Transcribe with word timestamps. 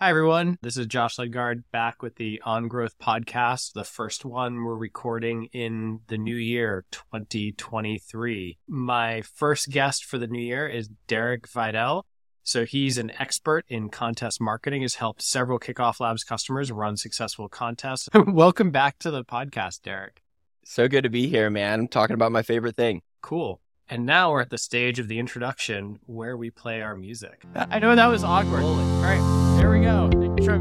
Hi, 0.00 0.10
everyone. 0.10 0.58
This 0.62 0.76
is 0.76 0.86
Josh 0.86 1.18
Ledgard 1.18 1.64
back 1.72 2.04
with 2.04 2.14
the 2.14 2.40
On 2.44 2.68
Growth 2.68 2.96
podcast, 3.00 3.72
the 3.72 3.82
first 3.82 4.24
one 4.24 4.62
we're 4.62 4.76
recording 4.76 5.48
in 5.52 6.02
the 6.06 6.16
new 6.16 6.36
year, 6.36 6.84
2023. 6.92 8.58
My 8.68 9.22
first 9.22 9.70
guest 9.70 10.04
for 10.04 10.16
the 10.16 10.28
new 10.28 10.40
year 10.40 10.68
is 10.68 10.88
Derek 11.08 11.48
Vidal. 11.48 12.06
So 12.44 12.64
he's 12.64 12.96
an 12.96 13.10
expert 13.18 13.64
in 13.68 13.88
contest 13.88 14.40
marketing, 14.40 14.82
has 14.82 14.94
helped 14.94 15.20
several 15.20 15.58
Kickoff 15.58 15.98
Labs 15.98 16.22
customers 16.22 16.70
run 16.70 16.96
successful 16.96 17.48
contests. 17.48 18.08
Welcome 18.28 18.70
back 18.70 19.00
to 19.00 19.10
the 19.10 19.24
podcast, 19.24 19.82
Derek. 19.82 20.22
So 20.64 20.86
good 20.86 21.02
to 21.02 21.10
be 21.10 21.26
here, 21.26 21.50
man. 21.50 21.80
I'm 21.80 21.88
talking 21.88 22.14
about 22.14 22.30
my 22.30 22.42
favorite 22.42 22.76
thing. 22.76 23.02
Cool. 23.20 23.60
And 23.88 24.06
now 24.06 24.30
we're 24.30 24.42
at 24.42 24.50
the 24.50 24.58
stage 24.58 25.00
of 25.00 25.08
the 25.08 25.18
introduction 25.18 25.98
where 26.06 26.36
we 26.36 26.50
play 26.50 26.82
our 26.82 26.94
music. 26.94 27.42
I 27.56 27.80
know 27.80 27.96
that 27.96 28.06
was 28.06 28.22
awkward. 28.22 28.62
All 28.62 28.76
right, 29.02 29.47
there 29.68 29.78
we 29.78 29.84
go. 29.84 30.08
Try, 30.42 30.58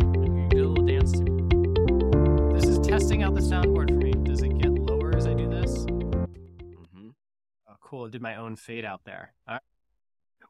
do 0.50 0.66
a 0.66 0.68
little 0.68 0.86
dance. 0.86 1.12
This 2.54 2.70
is 2.70 2.78
testing 2.86 3.24
out 3.24 3.36
the 3.36 3.42
soundboard 3.42 3.88
for 3.88 3.96
me. 3.96 4.12
Does 4.12 4.42
it 4.42 4.58
get 4.58 4.70
lower 4.72 5.16
as 5.16 5.26
I 5.26 5.34
do 5.34 5.50
this? 5.50 5.86
Mm-hmm. 5.86 7.10
Oh, 7.70 7.76
cool. 7.80 8.06
I 8.06 8.10
did 8.10 8.22
my 8.22 8.36
own 8.36 8.58
fade 8.58 8.84
out 8.84 9.06
there. 9.06 9.34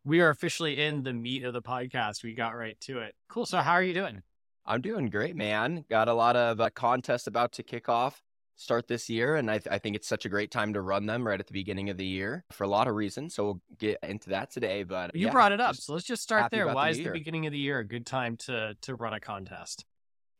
We 0.03 0.21
are 0.21 0.29
officially 0.29 0.81
in 0.81 1.03
the 1.03 1.13
meat 1.13 1.43
of 1.43 1.53
the 1.53 1.61
podcast. 1.61 2.23
We 2.23 2.33
got 2.33 2.55
right 2.55 2.79
to 2.81 2.99
it. 2.99 3.13
Cool. 3.29 3.45
So, 3.45 3.59
how 3.59 3.73
are 3.73 3.83
you 3.83 3.93
doing? 3.93 4.23
I'm 4.65 4.81
doing 4.81 5.09
great, 5.11 5.35
man. 5.35 5.85
Got 5.87 6.07
a 6.07 6.13
lot 6.13 6.35
of 6.35 6.59
uh, 6.59 6.71
contests 6.71 7.27
about 7.27 7.51
to 7.53 7.63
kick 7.63 7.89
off 7.89 8.23
start 8.57 8.87
this 8.87 9.09
year. 9.09 9.35
And 9.35 9.49
I, 9.49 9.59
th- 9.59 9.71
I, 9.71 9.77
think 9.77 9.95
it's 9.95 10.07
such 10.07 10.25
a 10.25 10.29
great 10.29 10.51
time 10.51 10.73
to 10.73 10.81
run 10.81 11.05
them 11.05 11.25
right 11.25 11.39
at 11.39 11.47
the 11.47 11.53
beginning 11.53 11.89
of 11.89 11.97
the 11.97 12.05
year 12.05 12.43
for 12.51 12.65
a 12.65 12.67
lot 12.67 12.87
of 12.87 12.95
reasons. 12.95 13.35
So 13.35 13.43
we'll 13.43 13.61
get 13.77 13.99
into 14.03 14.29
that 14.29 14.51
today. 14.51 14.83
But 14.83 15.15
you 15.15 15.27
yeah, 15.27 15.31
brought 15.31 15.51
it 15.51 15.61
up. 15.61 15.75
So 15.75 15.93
let's 15.93 16.05
just 16.05 16.23
start 16.23 16.51
there. 16.51 16.67
Why 16.67 16.91
the 16.91 16.99
is 16.99 17.05
the 17.05 17.11
beginning 17.11 17.45
of 17.45 17.53
the 17.53 17.59
year 17.59 17.79
a 17.79 17.85
good 17.85 18.05
time 18.05 18.35
to, 18.37 18.75
to 18.81 18.95
run 18.95 19.13
a 19.13 19.19
contest? 19.19 19.85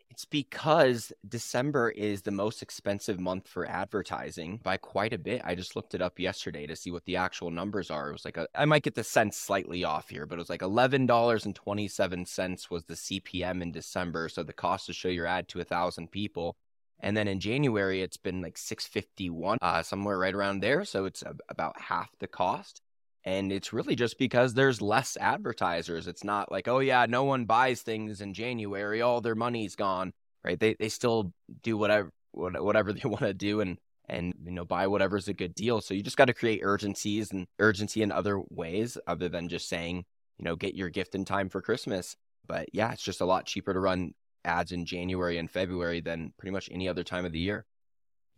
It's 0.10 0.24
because 0.26 1.12
December 1.30 1.92
is 1.92 2.24
the 2.24 2.32
most 2.32 2.64
expensive 2.64 3.20
month 3.20 3.48
for 3.48 3.68
advertising 3.68 4.60
by 4.64 4.78
quite 4.78 5.14
a 5.14 5.20
bit. 5.20 5.44
I 5.46 5.54
just 5.54 5.76
looked 5.76 5.94
it 5.94 6.02
up 6.02 6.18
yesterday 6.18 6.66
to 6.66 6.76
see 6.76 6.90
what 6.90 7.06
the 7.06 7.18
actual 7.18 7.52
numbers 7.52 7.92
are. 7.92 8.10
It 8.10 8.14
was 8.14 8.26
like 8.26 8.38
a, 8.38 8.48
I 8.56 8.66
might 8.66 8.82
get 8.82 8.96
the 8.96 9.04
cents 9.04 9.38
slightly 9.38 9.84
off 9.84 10.10
here, 10.10 10.26
but 10.26 10.36
it 10.36 10.40
was 10.40 10.50
like 10.50 10.62
$11.27 10.62 12.72
was 12.72 12.84
the 12.86 12.96
CPM 12.96 13.62
in 13.62 13.72
December. 13.72 14.28
So 14.28 14.42
the 14.42 14.54
cost 14.54 14.88
to 14.88 14.94
show 14.94 15.10
your 15.10 15.28
ad 15.28 15.50
to 15.50 15.60
a 15.60 15.64
thousand 15.64 16.10
people 16.10 16.58
and 17.00 17.16
then 17.16 17.28
in 17.28 17.40
January, 17.40 18.02
it's 18.02 18.18
been 18.18 18.42
like 18.42 18.58
651, 18.58 19.60
uh, 19.62 19.84
somewhere 19.84 20.18
right 20.18 20.34
around 20.34 20.62
there. 20.62 20.84
So 20.84 21.06
it's 21.06 21.22
a, 21.22 21.36
about 21.50 21.80
half 21.80 22.10
the 22.20 22.28
cost. 22.28 22.82
And 23.24 23.52
it's 23.52 23.74
really 23.74 23.96
just 23.96 24.18
because 24.18 24.54
there's 24.54 24.82
less 24.82 25.18
advertisers. 25.20 26.08
It's 26.08 26.24
not 26.24 26.52
like, 26.52 26.68
oh, 26.68 26.80
yeah, 26.80 27.06
no 27.08 27.24
one 27.24 27.46
buys 27.46 27.82
things 27.82 28.22
in 28.22 28.34
January. 28.34 29.02
All 29.02 29.22
their 29.22 29.36
money's 29.36 29.76
gone, 29.76 30.14
right? 30.44 30.60
They, 30.60 30.76
they 30.80 30.90
still 30.90 31.34
do 31.62 31.78
whatever, 31.78 32.12
whatever 32.32 32.94
they 32.94 33.08
want 33.08 33.22
to 33.24 33.34
do 33.34 33.62
and, 33.62 33.78
and, 34.10 34.34
you 34.46 34.52
know, 34.52 34.66
buy 34.66 34.88
whatever's 34.88 35.28
a 35.28 35.34
good 35.34 35.54
deal. 35.54 35.82
So 35.82 35.94
you 35.94 36.02
just 36.02 36.18
got 36.18 36.26
to 36.26 36.34
create 36.34 36.62
urgencies 36.64 37.32
and 37.32 37.48
urgency 37.60 38.02
in 38.02 38.12
other 38.12 38.42
ways 38.50 38.98
other 39.06 39.30
than 39.30 39.50
just 39.50 39.68
saying, 39.68 40.06
you 40.38 40.46
know, 40.46 40.56
get 40.56 40.76
your 40.76 40.90
gift 40.90 41.14
in 41.14 41.26
time 41.26 41.50
for 41.50 41.62
Christmas. 41.62 42.16
But 42.48 42.70
yeah, 42.74 42.94
it's 42.94 43.04
just 43.04 43.22
a 43.22 43.26
lot 43.26 43.46
cheaper 43.46 43.74
to 43.74 43.80
run 43.80 44.14
ads 44.48 44.72
in 44.72 44.86
January 44.86 45.38
and 45.38 45.52
February 45.52 46.02
than 46.02 46.34
pretty 46.38 46.52
much 46.52 46.70
any 46.72 46.88
other 46.88 47.04
time 47.04 47.26
of 47.26 47.32
the 47.32 47.40
year. 47.40 47.66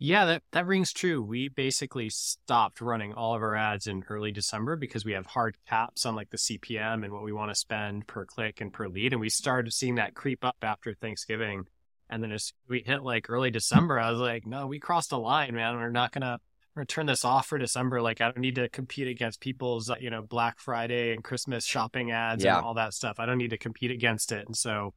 Yeah, 0.02 0.24
that, 0.24 0.42
that 0.52 0.66
rings 0.66 0.94
true. 0.94 1.22
We 1.22 1.48
basically 1.48 2.08
stopped 2.08 2.80
running 2.80 3.12
all 3.12 3.34
of 3.34 3.42
our 3.42 3.54
ads 3.54 3.86
in 3.86 4.02
early 4.08 4.32
December 4.32 4.76
because 4.76 5.04
we 5.04 5.12
have 5.12 5.26
hard 5.26 5.58
caps 5.68 6.06
on 6.06 6.16
like 6.16 6.30
the 6.30 6.38
CPM 6.38 7.04
and 7.04 7.12
what 7.12 7.22
we 7.22 7.32
want 7.32 7.50
to 7.50 7.54
spend 7.54 8.06
per 8.06 8.24
click 8.24 8.62
and 8.62 8.72
per 8.72 8.88
lead. 8.88 9.12
And 9.12 9.20
we 9.20 9.28
started 9.28 9.70
seeing 9.74 9.96
that 9.96 10.14
creep 10.14 10.42
up 10.42 10.56
after 10.62 10.94
Thanksgiving. 10.94 11.66
And 12.08 12.22
then 12.22 12.32
as 12.32 12.54
we 12.66 12.82
hit 12.84 13.02
like 13.02 13.28
early 13.28 13.50
December, 13.50 14.00
I 14.00 14.10
was 14.10 14.20
like, 14.20 14.46
no, 14.46 14.66
we 14.66 14.80
crossed 14.80 15.12
a 15.12 15.18
line, 15.18 15.54
man. 15.54 15.76
We're 15.76 15.90
not 15.90 16.12
going 16.12 16.22
to 16.22 16.40
we're 16.74 16.80
gonna 16.80 16.86
turn 16.86 17.06
this 17.06 17.24
off 17.24 17.46
for 17.46 17.58
December. 17.58 18.00
Like 18.00 18.22
I 18.22 18.26
don't 18.26 18.38
need 18.38 18.54
to 18.54 18.70
compete 18.70 19.08
against 19.08 19.40
people's, 19.40 19.90
you 20.00 20.08
know, 20.08 20.22
Black 20.22 20.60
Friday 20.60 21.12
and 21.12 21.22
Christmas 21.22 21.66
shopping 21.66 22.10
ads 22.10 22.42
yeah. 22.42 22.56
and 22.56 22.64
all 22.64 22.74
that 22.74 22.94
stuff. 22.94 23.16
I 23.18 23.26
don't 23.26 23.38
need 23.38 23.50
to 23.50 23.58
compete 23.58 23.90
against 23.90 24.32
it. 24.32 24.46
And 24.46 24.56
so 24.56 24.94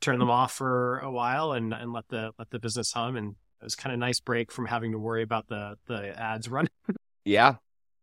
turn 0.00 0.18
them 0.18 0.30
off 0.30 0.52
for 0.52 0.98
a 0.98 1.10
while 1.10 1.52
and, 1.52 1.72
and 1.72 1.92
let 1.92 2.08
the 2.08 2.32
let 2.38 2.50
the 2.50 2.58
business 2.58 2.92
hum. 2.92 3.16
And 3.16 3.36
it 3.60 3.64
was 3.64 3.74
kind 3.74 3.92
of 3.92 3.98
nice 3.98 4.20
break 4.20 4.50
from 4.50 4.66
having 4.66 4.92
to 4.92 4.98
worry 4.98 5.22
about 5.22 5.48
the 5.48 5.76
the 5.86 6.18
ads 6.18 6.48
running. 6.50 6.70
yeah, 7.24 7.56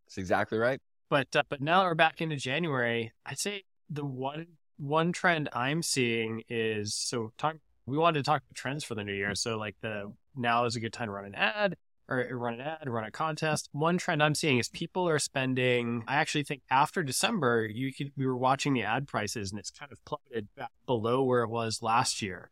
that's 0.05 0.17
exactly 0.17 0.57
right. 0.57 0.79
But 1.09 1.35
uh, 1.35 1.43
but 1.49 1.61
now 1.61 1.81
that 1.81 1.87
we're 1.87 1.95
back 1.95 2.21
into 2.21 2.35
January, 2.35 3.11
I'd 3.25 3.39
say 3.39 3.63
the 3.89 4.05
one 4.05 4.47
one 4.77 5.11
trend 5.11 5.49
I'm 5.53 5.81
seeing 5.81 6.43
is 6.49 6.95
so 6.95 7.31
talk. 7.37 7.55
We 7.85 7.97
wanted 7.97 8.19
to 8.19 8.23
talk 8.23 8.41
about 8.41 8.55
trends 8.55 8.83
for 8.83 8.95
the 8.95 9.03
new 9.03 9.13
year. 9.13 9.33
So 9.33 9.57
like 9.57 9.75
the 9.81 10.13
now 10.35 10.65
is 10.65 10.75
a 10.75 10.79
good 10.79 10.93
time 10.93 11.07
to 11.07 11.11
run 11.13 11.25
an 11.25 11.35
ad 11.35 11.75
or 12.09 12.27
run 12.31 12.55
an 12.55 12.61
ad, 12.61 12.89
run 12.89 13.03
a 13.03 13.11
contest. 13.11 13.69
One 13.71 13.97
trend 13.97 14.23
I'm 14.23 14.35
seeing 14.35 14.59
is 14.59 14.69
people 14.69 15.07
are 15.09 15.19
spending. 15.19 16.03
I 16.07 16.15
actually 16.15 16.43
think 16.43 16.61
after 16.69 17.03
December, 17.03 17.65
you 17.65 17.93
could 17.93 18.11
we 18.15 18.25
were 18.25 18.37
watching 18.37 18.73
the 18.73 18.83
ad 18.83 19.07
prices 19.07 19.51
and 19.51 19.59
it's 19.59 19.71
kind 19.71 19.91
of 19.91 20.03
plummeted 20.05 20.47
back 20.55 20.71
below 20.85 21.23
where 21.23 21.43
it 21.43 21.49
was 21.49 21.81
last 21.81 22.21
year 22.21 22.51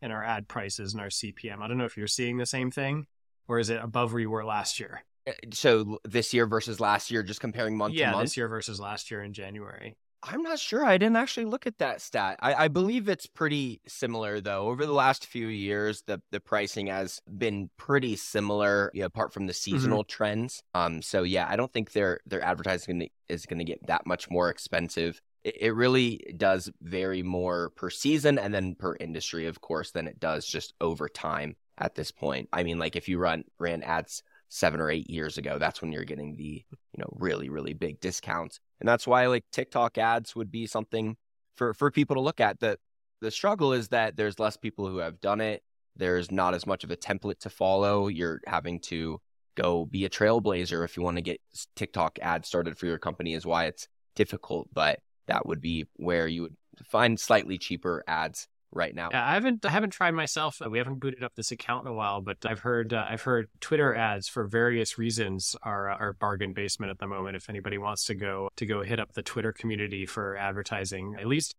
in 0.00 0.10
our 0.10 0.24
ad 0.24 0.48
prices 0.48 0.92
and 0.92 1.00
our 1.00 1.08
CPM. 1.08 1.60
I 1.60 1.68
don't 1.68 1.78
know 1.78 1.84
if 1.84 1.96
you're 1.96 2.06
seeing 2.06 2.36
the 2.36 2.46
same 2.46 2.70
thing, 2.70 3.06
or 3.48 3.58
is 3.58 3.70
it 3.70 3.80
above 3.82 4.12
where 4.12 4.20
you 4.20 4.30
were 4.30 4.44
last 4.44 4.78
year? 4.78 5.04
Uh, 5.26 5.32
so 5.52 5.98
this 6.04 6.34
year 6.34 6.46
versus 6.46 6.80
last 6.80 7.10
year, 7.10 7.22
just 7.22 7.40
comparing 7.40 7.76
month 7.76 7.94
yeah, 7.94 8.10
to 8.10 8.16
month. 8.16 8.24
this 8.24 8.36
year 8.36 8.48
versus 8.48 8.78
last 8.78 9.10
year 9.10 9.22
in 9.22 9.32
January. 9.32 9.96
I'm 10.26 10.42
not 10.42 10.58
sure. 10.58 10.84
I 10.84 10.96
didn't 10.96 11.16
actually 11.16 11.44
look 11.46 11.66
at 11.66 11.78
that 11.78 12.00
stat. 12.00 12.38
I, 12.40 12.54
I, 12.54 12.68
believe 12.68 13.08
it's 13.08 13.26
pretty 13.26 13.80
similar 13.86 14.40
though. 14.40 14.68
Over 14.68 14.86
the 14.86 14.92
last 14.92 15.26
few 15.26 15.48
years, 15.48 16.02
the 16.06 16.20
the 16.30 16.40
pricing 16.40 16.86
has 16.86 17.20
been 17.36 17.70
pretty 17.76 18.16
similar, 18.16 18.90
yeah, 18.94 19.04
apart 19.04 19.32
from 19.32 19.46
the 19.46 19.52
mm-hmm. 19.52 19.76
seasonal 19.76 20.02
mm-hmm. 20.02 20.16
trends. 20.16 20.62
Um, 20.74 21.02
so 21.02 21.22
yeah, 21.22 21.46
I 21.48 21.56
don't 21.56 21.72
think 21.72 21.92
their 21.92 22.20
their 22.26 22.42
advertising 22.42 23.08
is 23.28 23.46
going 23.46 23.58
to 23.58 23.64
get 23.64 23.86
that 23.86 24.06
much 24.06 24.30
more 24.30 24.48
expensive. 24.48 25.20
It, 25.42 25.56
it 25.60 25.74
really 25.74 26.34
does 26.36 26.70
vary 26.80 27.22
more 27.22 27.70
per 27.70 27.90
season 27.90 28.38
and 28.38 28.54
then 28.54 28.74
per 28.76 28.96
industry, 28.98 29.46
of 29.46 29.60
course, 29.60 29.90
than 29.90 30.08
it 30.08 30.20
does 30.20 30.46
just 30.46 30.74
over 30.80 31.08
time. 31.08 31.56
At 31.76 31.96
this 31.96 32.12
point, 32.12 32.48
I 32.52 32.62
mean, 32.62 32.78
like 32.78 32.94
if 32.94 33.08
you 33.08 33.18
run 33.18 33.44
ran 33.58 33.82
ads 33.82 34.22
seven 34.48 34.80
or 34.80 34.90
eight 34.90 35.10
years 35.10 35.38
ago, 35.38 35.58
that's 35.58 35.80
when 35.82 35.92
you're 35.92 36.04
getting 36.04 36.36
the 36.36 36.64
you 36.70 36.98
know 36.98 37.08
really 37.18 37.48
really 37.48 37.72
big 37.74 38.00
discounts 38.00 38.60
and 38.80 38.88
that's 38.88 39.06
why 39.06 39.26
like 39.26 39.44
TikTok 39.50 39.96
ads 39.98 40.36
would 40.36 40.50
be 40.50 40.66
something 40.66 41.16
for 41.56 41.74
for 41.74 41.90
people 41.90 42.16
to 42.16 42.20
look 42.20 42.40
at. 42.40 42.60
The 42.60 42.78
the 43.20 43.30
struggle 43.30 43.72
is 43.72 43.88
that 43.88 44.16
there's 44.16 44.38
less 44.38 44.56
people 44.56 44.86
who 44.86 44.98
have 44.98 45.20
done 45.20 45.40
it. 45.40 45.62
There's 45.96 46.30
not 46.30 46.54
as 46.54 46.66
much 46.66 46.84
of 46.84 46.90
a 46.90 46.96
template 46.96 47.38
to 47.40 47.50
follow. 47.50 48.08
You're 48.08 48.40
having 48.46 48.80
to 48.80 49.20
go 49.54 49.86
be 49.86 50.04
a 50.04 50.10
trailblazer 50.10 50.84
if 50.84 50.96
you 50.96 51.02
want 51.02 51.16
to 51.16 51.22
get 51.22 51.40
TikTok 51.76 52.18
ads 52.20 52.48
started 52.48 52.76
for 52.76 52.84
your 52.84 52.98
company 52.98 53.34
is 53.34 53.46
why 53.46 53.66
it's 53.66 53.88
difficult, 54.16 54.68
but 54.72 54.98
that 55.28 55.46
would 55.46 55.60
be 55.60 55.86
where 55.96 56.26
you 56.26 56.42
would 56.42 56.56
find 56.84 57.18
slightly 57.18 57.56
cheaper 57.56 58.04
ads 58.06 58.48
right 58.74 58.94
now. 58.94 59.10
I 59.12 59.34
haven't 59.34 59.64
I 59.64 59.70
haven't 59.70 59.90
tried 59.90 60.12
myself. 60.12 60.60
We 60.68 60.78
haven't 60.78 61.00
booted 61.00 61.22
up 61.22 61.34
this 61.34 61.52
account 61.52 61.86
in 61.86 61.92
a 61.92 61.94
while, 61.94 62.20
but 62.20 62.38
I've 62.44 62.60
heard 62.60 62.92
uh, 62.92 63.06
I've 63.08 63.22
heard 63.22 63.48
Twitter 63.60 63.94
ads 63.94 64.28
for 64.28 64.46
various 64.46 64.98
reasons 64.98 65.56
are 65.62 65.88
are 65.88 66.12
bargain 66.14 66.52
basement 66.52 66.90
at 66.90 66.98
the 66.98 67.06
moment. 67.06 67.36
If 67.36 67.48
anybody 67.48 67.78
wants 67.78 68.04
to 68.06 68.14
go 68.14 68.48
to 68.56 68.66
go 68.66 68.82
hit 68.82 69.00
up 69.00 69.12
the 69.12 69.22
Twitter 69.22 69.52
community 69.52 70.06
for 70.06 70.36
advertising, 70.36 71.16
at 71.18 71.26
least 71.26 71.54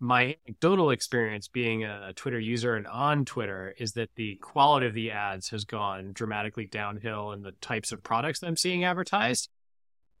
my 0.00 0.36
anecdotal 0.46 0.90
experience 0.90 1.46
being 1.46 1.84
a 1.84 2.14
Twitter 2.14 2.40
user 2.40 2.74
and 2.74 2.86
on 2.86 3.26
Twitter 3.26 3.74
is 3.78 3.92
that 3.92 4.08
the 4.16 4.36
quality 4.36 4.86
of 4.86 4.94
the 4.94 5.10
ads 5.10 5.50
has 5.50 5.66
gone 5.66 6.12
dramatically 6.14 6.64
downhill 6.64 7.32
and 7.32 7.44
the 7.44 7.52
types 7.60 7.92
of 7.92 8.02
products 8.02 8.40
that 8.40 8.46
I'm 8.46 8.56
seeing 8.56 8.82
advertised. 8.82 9.50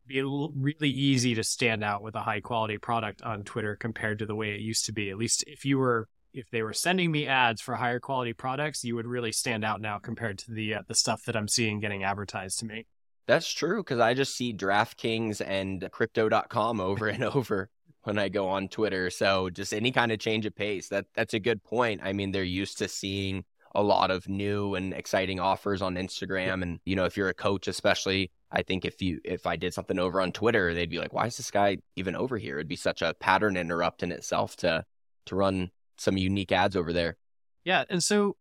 Be 0.06 0.20
really 0.22 0.90
easy 0.90 1.34
to 1.34 1.42
stand 1.42 1.82
out 1.82 2.02
with 2.02 2.14
a 2.14 2.20
high 2.20 2.40
quality 2.40 2.76
product 2.76 3.22
on 3.22 3.42
Twitter 3.42 3.74
compared 3.74 4.18
to 4.18 4.26
the 4.26 4.34
way 4.34 4.50
it 4.50 4.60
used 4.60 4.84
to 4.86 4.92
be. 4.92 5.08
At 5.08 5.16
least 5.16 5.44
if 5.46 5.64
you 5.64 5.78
were 5.78 6.08
if 6.32 6.50
they 6.50 6.62
were 6.62 6.72
sending 6.72 7.10
me 7.10 7.26
ads 7.26 7.60
for 7.60 7.76
higher 7.76 8.00
quality 8.00 8.32
products, 8.32 8.84
you 8.84 8.94
would 8.96 9.06
really 9.06 9.32
stand 9.32 9.64
out 9.64 9.80
now 9.80 9.98
compared 9.98 10.38
to 10.38 10.52
the 10.52 10.74
uh, 10.74 10.82
the 10.88 10.94
stuff 10.94 11.24
that 11.26 11.36
I'm 11.36 11.48
seeing 11.48 11.80
getting 11.80 12.04
advertised 12.04 12.58
to 12.60 12.66
me. 12.66 12.86
That's 13.26 13.52
true 13.52 13.82
because 13.82 14.00
I 14.00 14.14
just 14.14 14.36
see 14.36 14.52
DraftKings 14.52 15.40
and 15.44 15.88
Crypto.com 15.92 16.80
over 16.80 17.08
and 17.08 17.24
over 17.36 17.70
when 18.02 18.18
I 18.18 18.28
go 18.28 18.48
on 18.48 18.68
Twitter. 18.68 19.10
So 19.10 19.50
just 19.50 19.72
any 19.72 19.92
kind 19.92 20.10
of 20.12 20.18
change 20.18 20.46
of 20.46 20.54
pace. 20.54 20.88
That 20.88 21.06
that's 21.14 21.34
a 21.34 21.40
good 21.40 21.62
point. 21.62 22.00
I 22.02 22.12
mean, 22.12 22.32
they're 22.32 22.42
used 22.42 22.78
to 22.78 22.88
seeing 22.88 23.44
a 23.74 23.82
lot 23.82 24.10
of 24.10 24.28
new 24.28 24.74
and 24.74 24.92
exciting 24.92 25.38
offers 25.38 25.80
on 25.80 25.94
Instagram, 25.94 26.62
and 26.62 26.80
you 26.84 26.96
know, 26.96 27.04
if 27.04 27.16
you're 27.16 27.28
a 27.28 27.34
coach, 27.34 27.68
especially. 27.68 28.30
I 28.52 28.62
think 28.62 28.84
if 28.84 29.00
you 29.00 29.20
if 29.24 29.46
I 29.46 29.54
did 29.54 29.74
something 29.74 29.96
over 29.96 30.20
on 30.20 30.32
Twitter, 30.32 30.74
they'd 30.74 30.90
be 30.90 30.98
like, 30.98 31.12
"Why 31.12 31.26
is 31.26 31.36
this 31.36 31.52
guy 31.52 31.76
even 31.94 32.16
over 32.16 32.36
here?" 32.36 32.56
It'd 32.56 32.66
be 32.66 32.74
such 32.74 33.00
a 33.00 33.14
pattern 33.14 33.56
interrupt 33.56 34.02
in 34.02 34.10
itself 34.10 34.56
to 34.56 34.84
to 35.26 35.36
run 35.36 35.70
some 36.00 36.16
unique 36.16 36.50
ads 36.50 36.76
over 36.76 36.92
there. 36.92 37.16
Yeah, 37.64 37.84
and 37.90 38.02
so 38.02 38.36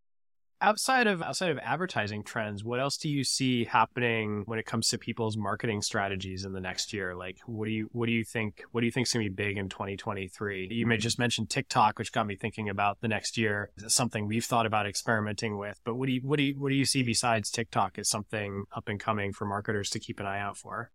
outside 0.61 1.07
of 1.07 1.21
outside 1.21 1.51
of 1.51 1.57
advertising 1.59 2.21
trends 2.21 2.65
what 2.65 2.81
else 2.81 2.97
do 2.97 3.07
you 3.07 3.23
see 3.23 3.63
happening 3.63 4.43
when 4.45 4.59
it 4.59 4.65
comes 4.65 4.89
to 4.89 4.97
people's 4.97 5.37
marketing 5.37 5.81
strategies 5.81 6.43
in 6.43 6.53
the 6.53 6.59
next 6.59 6.91
year? 6.91 7.15
Like 7.15 7.37
what 7.45 7.65
do 7.65 7.71
you 7.71 7.89
what 7.91 8.07
do 8.07 8.11
you 8.11 8.23
think 8.23 8.63
what 8.71 8.81
do 8.81 8.85
you 8.85 8.91
think 8.91 9.07
is 9.07 9.13
going 9.13 9.25
to 9.25 9.29
be 9.29 9.35
big 9.35 9.57
in 9.57 9.69
2023 9.69 10.67
you 10.71 10.85
may 10.85 10.97
just 10.97 11.17
mention 11.17 11.47
tiktok 11.47 11.97
which 11.97 12.11
got 12.11 12.27
me 12.27 12.35
thinking 12.35 12.69
about 12.69 12.99
the 13.01 13.07
next 13.07 13.37
year. 13.37 13.71
Something 13.87 14.27
we've 14.27 14.45
thought 14.45 14.65
about 14.65 14.85
experimenting 14.85 15.57
with? 15.57 15.79
But 15.83 15.95
what 15.95 16.07
do 16.07 16.13
you 16.13 16.21
what 16.23 16.37
do 16.37 16.43
you 16.43 16.55
what 16.59 16.69
do 16.69 16.75
you 16.75 16.85
see 16.85 17.03
besides 17.03 17.49
tiktok 17.49 17.97
as 17.97 18.09
something 18.09 18.65
up 18.75 18.89
and 18.89 18.99
coming 18.99 19.31
for 19.31 19.45
marketers 19.45 19.89
to 19.91 19.99
keep 19.99 20.19
an 20.19 20.25
eye 20.25 20.39
out 20.39 20.57
for 20.57 20.91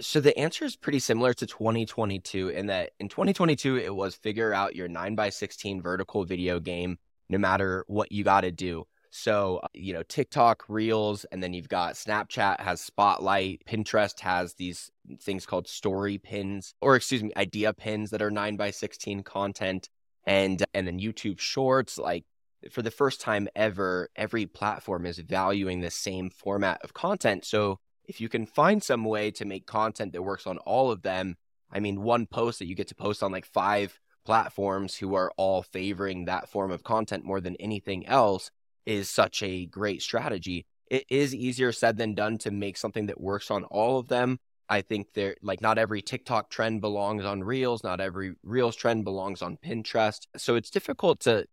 so 0.00 0.20
the 0.20 0.36
answer 0.38 0.64
is 0.64 0.76
pretty 0.76 0.98
similar 0.98 1.32
to 1.32 1.46
2022 1.46 2.48
in 2.48 2.66
that 2.66 2.90
in 2.98 3.08
2022 3.08 3.76
it 3.76 3.94
was 3.94 4.14
figure 4.14 4.52
out 4.52 4.74
your 4.74 4.88
9 4.88 5.14
by 5.14 5.30
16 5.30 5.82
vertical 5.82 6.24
video 6.24 6.58
game 6.60 6.98
no 7.28 7.38
matter 7.38 7.84
what 7.86 8.10
you 8.12 8.24
got 8.24 8.42
to 8.42 8.50
do 8.50 8.84
so, 9.16 9.60
uh, 9.62 9.68
you 9.74 9.92
know, 9.92 10.02
TikTok 10.02 10.64
Reels, 10.66 11.24
and 11.26 11.40
then 11.40 11.52
you've 11.52 11.68
got 11.68 11.94
Snapchat 11.94 12.58
has 12.58 12.80
Spotlight, 12.80 13.62
Pinterest 13.64 14.18
has 14.18 14.54
these 14.54 14.90
things 15.20 15.46
called 15.46 15.68
story 15.68 16.18
pins, 16.18 16.74
or 16.80 16.96
excuse 16.96 17.22
me, 17.22 17.30
idea 17.36 17.72
pins 17.72 18.10
that 18.10 18.22
are 18.22 18.30
9 18.32 18.56
by 18.56 18.72
16 18.72 19.22
content. 19.22 19.88
And 20.26 20.64
and 20.74 20.84
then 20.84 20.98
YouTube 20.98 21.38
Shorts, 21.38 21.96
like 21.96 22.24
for 22.72 22.82
the 22.82 22.90
first 22.90 23.20
time 23.20 23.46
ever, 23.54 24.08
every 24.16 24.46
platform 24.46 25.06
is 25.06 25.20
valuing 25.20 25.80
the 25.80 25.92
same 25.92 26.28
format 26.28 26.80
of 26.82 26.92
content. 26.92 27.44
So 27.44 27.78
if 28.06 28.20
you 28.20 28.28
can 28.28 28.46
find 28.46 28.82
some 28.82 29.04
way 29.04 29.30
to 29.32 29.44
make 29.44 29.66
content 29.66 30.12
that 30.12 30.22
works 30.22 30.46
on 30.46 30.58
all 30.58 30.90
of 30.90 31.02
them, 31.02 31.36
I 31.70 31.80
mean, 31.80 32.02
one 32.02 32.26
post 32.26 32.58
that 32.58 32.66
you 32.66 32.74
get 32.74 32.88
to 32.88 32.94
post 32.94 33.22
on 33.22 33.32
like 33.32 33.46
five 33.46 33.98
platforms 34.24 34.96
who 34.96 35.14
are 35.14 35.32
all 35.36 35.62
favoring 35.62 36.24
that 36.24 36.48
form 36.48 36.70
of 36.70 36.82
content 36.82 37.24
more 37.24 37.40
than 37.40 37.56
anything 37.56 38.06
else 38.06 38.50
is 38.86 39.10
such 39.10 39.42
a 39.42 39.66
great 39.66 40.02
strategy. 40.02 40.66
It 40.90 41.04
is 41.08 41.34
easier 41.34 41.72
said 41.72 41.96
than 41.96 42.14
done 42.14 42.38
to 42.38 42.50
make 42.50 42.76
something 42.76 43.06
that 43.06 43.20
works 43.20 43.50
on 43.50 43.64
all 43.64 43.98
of 43.98 44.08
them. 44.08 44.38
I 44.68 44.80
think 44.80 45.08
there 45.14 45.36
like 45.42 45.60
not 45.60 45.78
every 45.78 46.00
TikTok 46.00 46.48
trend 46.48 46.80
belongs 46.80 47.24
on 47.24 47.44
Reels, 47.44 47.84
not 47.84 48.00
every 48.00 48.34
Reels 48.42 48.76
trend 48.76 49.04
belongs 49.04 49.42
on 49.42 49.58
Pinterest. 49.58 50.26
So 50.36 50.54
it's 50.54 50.70
difficult 50.70 51.20
to 51.20 51.46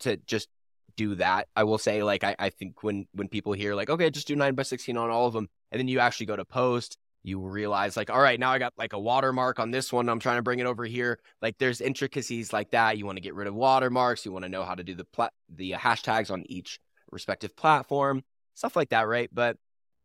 to 0.00 0.16
just 0.18 0.48
do 0.96 1.16
that. 1.16 1.48
I 1.56 1.64
will 1.64 1.78
say 1.78 2.02
like 2.02 2.24
I, 2.24 2.36
I 2.38 2.50
think 2.50 2.82
when 2.82 3.06
when 3.12 3.28
people 3.28 3.52
hear 3.52 3.74
like, 3.74 3.90
okay, 3.90 4.10
just 4.10 4.28
do 4.28 4.36
nine 4.36 4.54
by 4.54 4.62
sixteen 4.62 4.96
on 4.96 5.10
all 5.10 5.26
of 5.26 5.32
them, 5.32 5.48
and 5.76 5.80
then 5.80 5.88
you 5.88 5.98
actually 5.98 6.24
go 6.24 6.36
to 6.36 6.44
post, 6.46 6.96
you 7.22 7.38
realize 7.38 7.98
like, 7.98 8.08
all 8.08 8.20
right, 8.20 8.40
now 8.40 8.50
I 8.50 8.58
got 8.58 8.72
like 8.78 8.94
a 8.94 8.98
watermark 8.98 9.58
on 9.58 9.70
this 9.70 9.92
one. 9.92 10.08
I'm 10.08 10.20
trying 10.20 10.38
to 10.38 10.42
bring 10.42 10.58
it 10.58 10.64
over 10.64 10.86
here. 10.86 11.18
Like 11.42 11.58
there's 11.58 11.82
intricacies 11.82 12.50
like 12.50 12.70
that. 12.70 12.96
You 12.96 13.04
want 13.04 13.16
to 13.16 13.20
get 13.20 13.34
rid 13.34 13.46
of 13.46 13.54
watermarks. 13.54 14.24
You 14.24 14.32
want 14.32 14.46
to 14.46 14.48
know 14.48 14.64
how 14.64 14.74
to 14.74 14.82
do 14.82 14.94
the 14.94 15.04
pla- 15.04 15.28
the 15.54 15.72
hashtags 15.72 16.30
on 16.30 16.44
each 16.46 16.80
respective 17.10 17.54
platform, 17.54 18.22
stuff 18.54 18.74
like 18.74 18.88
that, 18.88 19.06
right? 19.06 19.28
But 19.30 19.58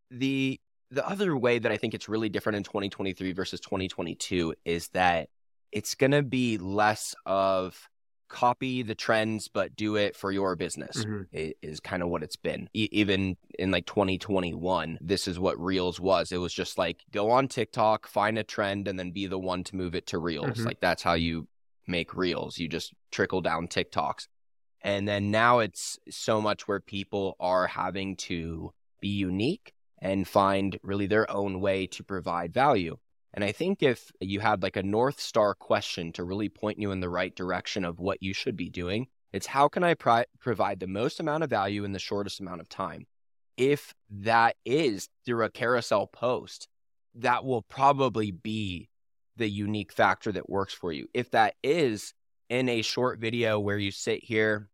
the 0.09 0.59
the 0.89 1.07
other 1.07 1.38
way 1.38 1.57
that 1.57 1.71
I 1.71 1.77
think 1.77 1.94
it's 1.94 2.09
really 2.09 2.27
different 2.27 2.57
in 2.57 2.63
2023 2.63 3.31
versus 3.31 3.62
2022 3.62 4.53
is 4.65 4.89
that 4.89 5.29
it's 5.71 5.95
going 5.95 6.12
to 6.12 6.21
be 6.21 6.57
less 6.57 7.15
of 7.25 7.88
copy 8.31 8.81
the 8.81 8.95
trends 8.95 9.47
but 9.47 9.75
do 9.75 9.97
it 9.97 10.15
for 10.15 10.31
your 10.31 10.55
business 10.55 11.03
mm-hmm. 11.03 11.23
is 11.61 11.79
kind 11.79 12.01
of 12.01 12.09
what 12.09 12.23
it's 12.23 12.37
been. 12.37 12.69
E- 12.73 12.89
even 12.91 13.35
in 13.59 13.71
like 13.71 13.85
2021 13.85 14.97
this 15.01 15.27
is 15.27 15.37
what 15.37 15.59
reels 15.59 15.99
was. 15.99 16.31
It 16.31 16.37
was 16.37 16.53
just 16.53 16.77
like 16.77 17.03
go 17.11 17.29
on 17.29 17.47
tiktok 17.47 18.07
find 18.07 18.37
a 18.37 18.43
trend 18.43 18.87
and 18.87 18.97
then 18.97 19.11
be 19.11 19.27
the 19.27 19.37
one 19.37 19.63
to 19.65 19.75
move 19.75 19.95
it 19.95 20.07
to 20.07 20.17
reels. 20.17 20.51
Mm-hmm. 20.51 20.65
like 20.65 20.79
that's 20.79 21.03
how 21.03 21.13
you 21.13 21.47
make 21.87 22.15
reels. 22.15 22.57
You 22.57 22.67
just 22.67 22.93
trickle 23.11 23.41
down 23.41 23.67
tiktoks. 23.67 24.27
And 24.81 25.07
then 25.07 25.29
now 25.29 25.59
it's 25.59 25.99
so 26.09 26.41
much 26.41 26.67
where 26.67 26.79
people 26.79 27.35
are 27.39 27.67
having 27.67 28.15
to 28.17 28.73
be 28.99 29.09
unique 29.09 29.73
and 30.01 30.27
find 30.27 30.79
really 30.81 31.05
their 31.05 31.29
own 31.29 31.61
way 31.61 31.85
to 31.87 32.03
provide 32.03 32.53
value 32.53 32.97
and 33.33 33.43
I 33.43 33.51
think 33.51 33.81
if 33.81 34.11
you 34.19 34.39
had 34.39 34.61
like 34.61 34.75
a 34.75 34.83
North 34.83 35.19
Star 35.19 35.55
question 35.55 36.11
to 36.13 36.23
really 36.23 36.49
point 36.49 36.79
you 36.79 36.91
in 36.91 36.99
the 36.99 37.09
right 37.09 37.35
direction 37.35 37.85
of 37.85 37.99
what 37.99 38.21
you 38.21 38.33
should 38.33 38.57
be 38.57 38.69
doing, 38.69 39.07
it's 39.31 39.47
how 39.47 39.69
can 39.69 39.83
I 39.83 39.93
pri- 39.93 40.25
provide 40.39 40.79
the 40.79 40.87
most 40.87 41.19
amount 41.19 41.43
of 41.43 41.49
value 41.49 41.85
in 41.85 41.93
the 41.93 41.99
shortest 41.99 42.41
amount 42.41 42.61
of 42.61 42.67
time? 42.67 43.07
If 43.55 43.93
that 44.09 44.57
is 44.65 45.07
through 45.25 45.45
a 45.45 45.49
carousel 45.49 46.07
post, 46.07 46.67
that 47.15 47.45
will 47.45 47.61
probably 47.61 48.31
be 48.31 48.89
the 49.37 49.49
unique 49.49 49.93
factor 49.93 50.31
that 50.33 50.49
works 50.49 50.73
for 50.73 50.91
you. 50.91 51.07
If 51.13 51.31
that 51.31 51.55
is 51.63 52.13
in 52.49 52.67
a 52.67 52.81
short 52.81 53.19
video 53.19 53.59
where 53.59 53.77
you 53.77 53.91
sit 53.91 54.23
here 54.23 54.69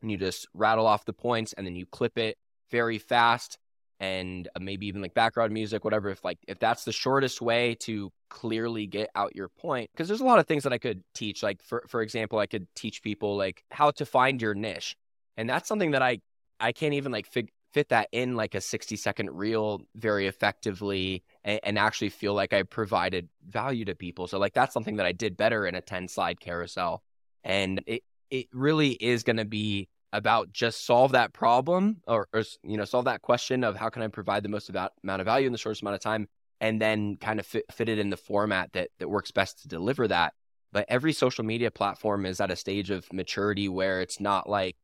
and 0.00 0.10
you 0.10 0.16
just 0.16 0.46
rattle 0.54 0.86
off 0.86 1.04
the 1.04 1.12
points 1.12 1.52
and 1.52 1.66
then 1.66 1.76
you 1.76 1.84
clip 1.84 2.16
it 2.16 2.38
very 2.70 2.98
fast 2.98 3.58
and 4.00 4.48
uh, 4.54 4.60
maybe 4.60 4.86
even 4.86 5.02
like 5.02 5.14
background 5.14 5.52
music 5.52 5.84
whatever 5.84 6.08
if 6.10 6.24
like 6.24 6.38
if 6.46 6.58
that's 6.58 6.84
the 6.84 6.92
shortest 6.92 7.40
way 7.40 7.74
to 7.74 8.10
clearly 8.30 8.86
get 8.86 9.08
out 9.14 9.34
your 9.34 9.48
point 9.48 9.90
because 9.92 10.08
there's 10.08 10.20
a 10.20 10.24
lot 10.24 10.38
of 10.38 10.46
things 10.46 10.62
that 10.62 10.72
I 10.72 10.78
could 10.78 11.02
teach 11.14 11.42
like 11.42 11.62
for 11.62 11.84
for 11.88 12.02
example 12.02 12.38
I 12.38 12.46
could 12.46 12.66
teach 12.74 13.02
people 13.02 13.36
like 13.36 13.64
how 13.70 13.90
to 13.92 14.06
find 14.06 14.40
your 14.40 14.54
niche 14.54 14.96
and 15.36 15.48
that's 15.48 15.68
something 15.68 15.92
that 15.92 16.02
I 16.02 16.20
I 16.60 16.72
can't 16.72 16.94
even 16.94 17.12
like 17.12 17.26
fig- 17.26 17.52
fit 17.72 17.88
that 17.90 18.08
in 18.12 18.34
like 18.34 18.54
a 18.54 18.60
60 18.60 18.96
second 18.96 19.30
reel 19.30 19.82
very 19.94 20.26
effectively 20.26 21.22
and, 21.44 21.60
and 21.62 21.78
actually 21.78 22.08
feel 22.08 22.34
like 22.34 22.52
I 22.52 22.62
provided 22.62 23.28
value 23.48 23.84
to 23.86 23.94
people 23.94 24.26
so 24.26 24.38
like 24.38 24.54
that's 24.54 24.74
something 24.74 24.96
that 24.96 25.06
I 25.06 25.12
did 25.12 25.36
better 25.36 25.66
in 25.66 25.74
a 25.74 25.80
10 25.80 26.08
slide 26.08 26.40
carousel 26.40 27.02
and 27.44 27.82
it 27.86 28.02
it 28.30 28.46
really 28.52 28.90
is 28.90 29.22
going 29.22 29.38
to 29.38 29.44
be 29.44 29.88
about 30.12 30.52
just 30.52 30.86
solve 30.86 31.12
that 31.12 31.32
problem 31.32 31.98
or, 32.06 32.28
or, 32.32 32.42
you 32.62 32.76
know 32.76 32.84
solve 32.84 33.04
that 33.04 33.22
question 33.22 33.64
of 33.64 33.76
how 33.76 33.88
can 33.88 34.02
I 34.02 34.08
provide 34.08 34.42
the 34.42 34.48
most 34.48 34.68
about, 34.68 34.92
amount 35.02 35.20
of 35.20 35.26
value 35.26 35.46
in 35.46 35.52
the 35.52 35.58
shortest 35.58 35.82
amount 35.82 35.96
of 35.96 36.00
time, 36.00 36.28
and 36.60 36.80
then 36.80 37.16
kind 37.16 37.38
of 37.38 37.46
fit, 37.46 37.64
fit 37.70 37.88
it 37.88 37.98
in 37.98 38.10
the 38.10 38.16
format 38.16 38.72
that 38.72 38.88
that 38.98 39.08
works 39.08 39.30
best 39.30 39.62
to 39.62 39.68
deliver 39.68 40.08
that. 40.08 40.34
But 40.72 40.86
every 40.88 41.12
social 41.12 41.44
media 41.44 41.70
platform 41.70 42.26
is 42.26 42.40
at 42.40 42.50
a 42.50 42.56
stage 42.56 42.90
of 42.90 43.10
maturity 43.12 43.68
where 43.68 44.00
it's 44.00 44.20
not 44.20 44.48
like 44.48 44.76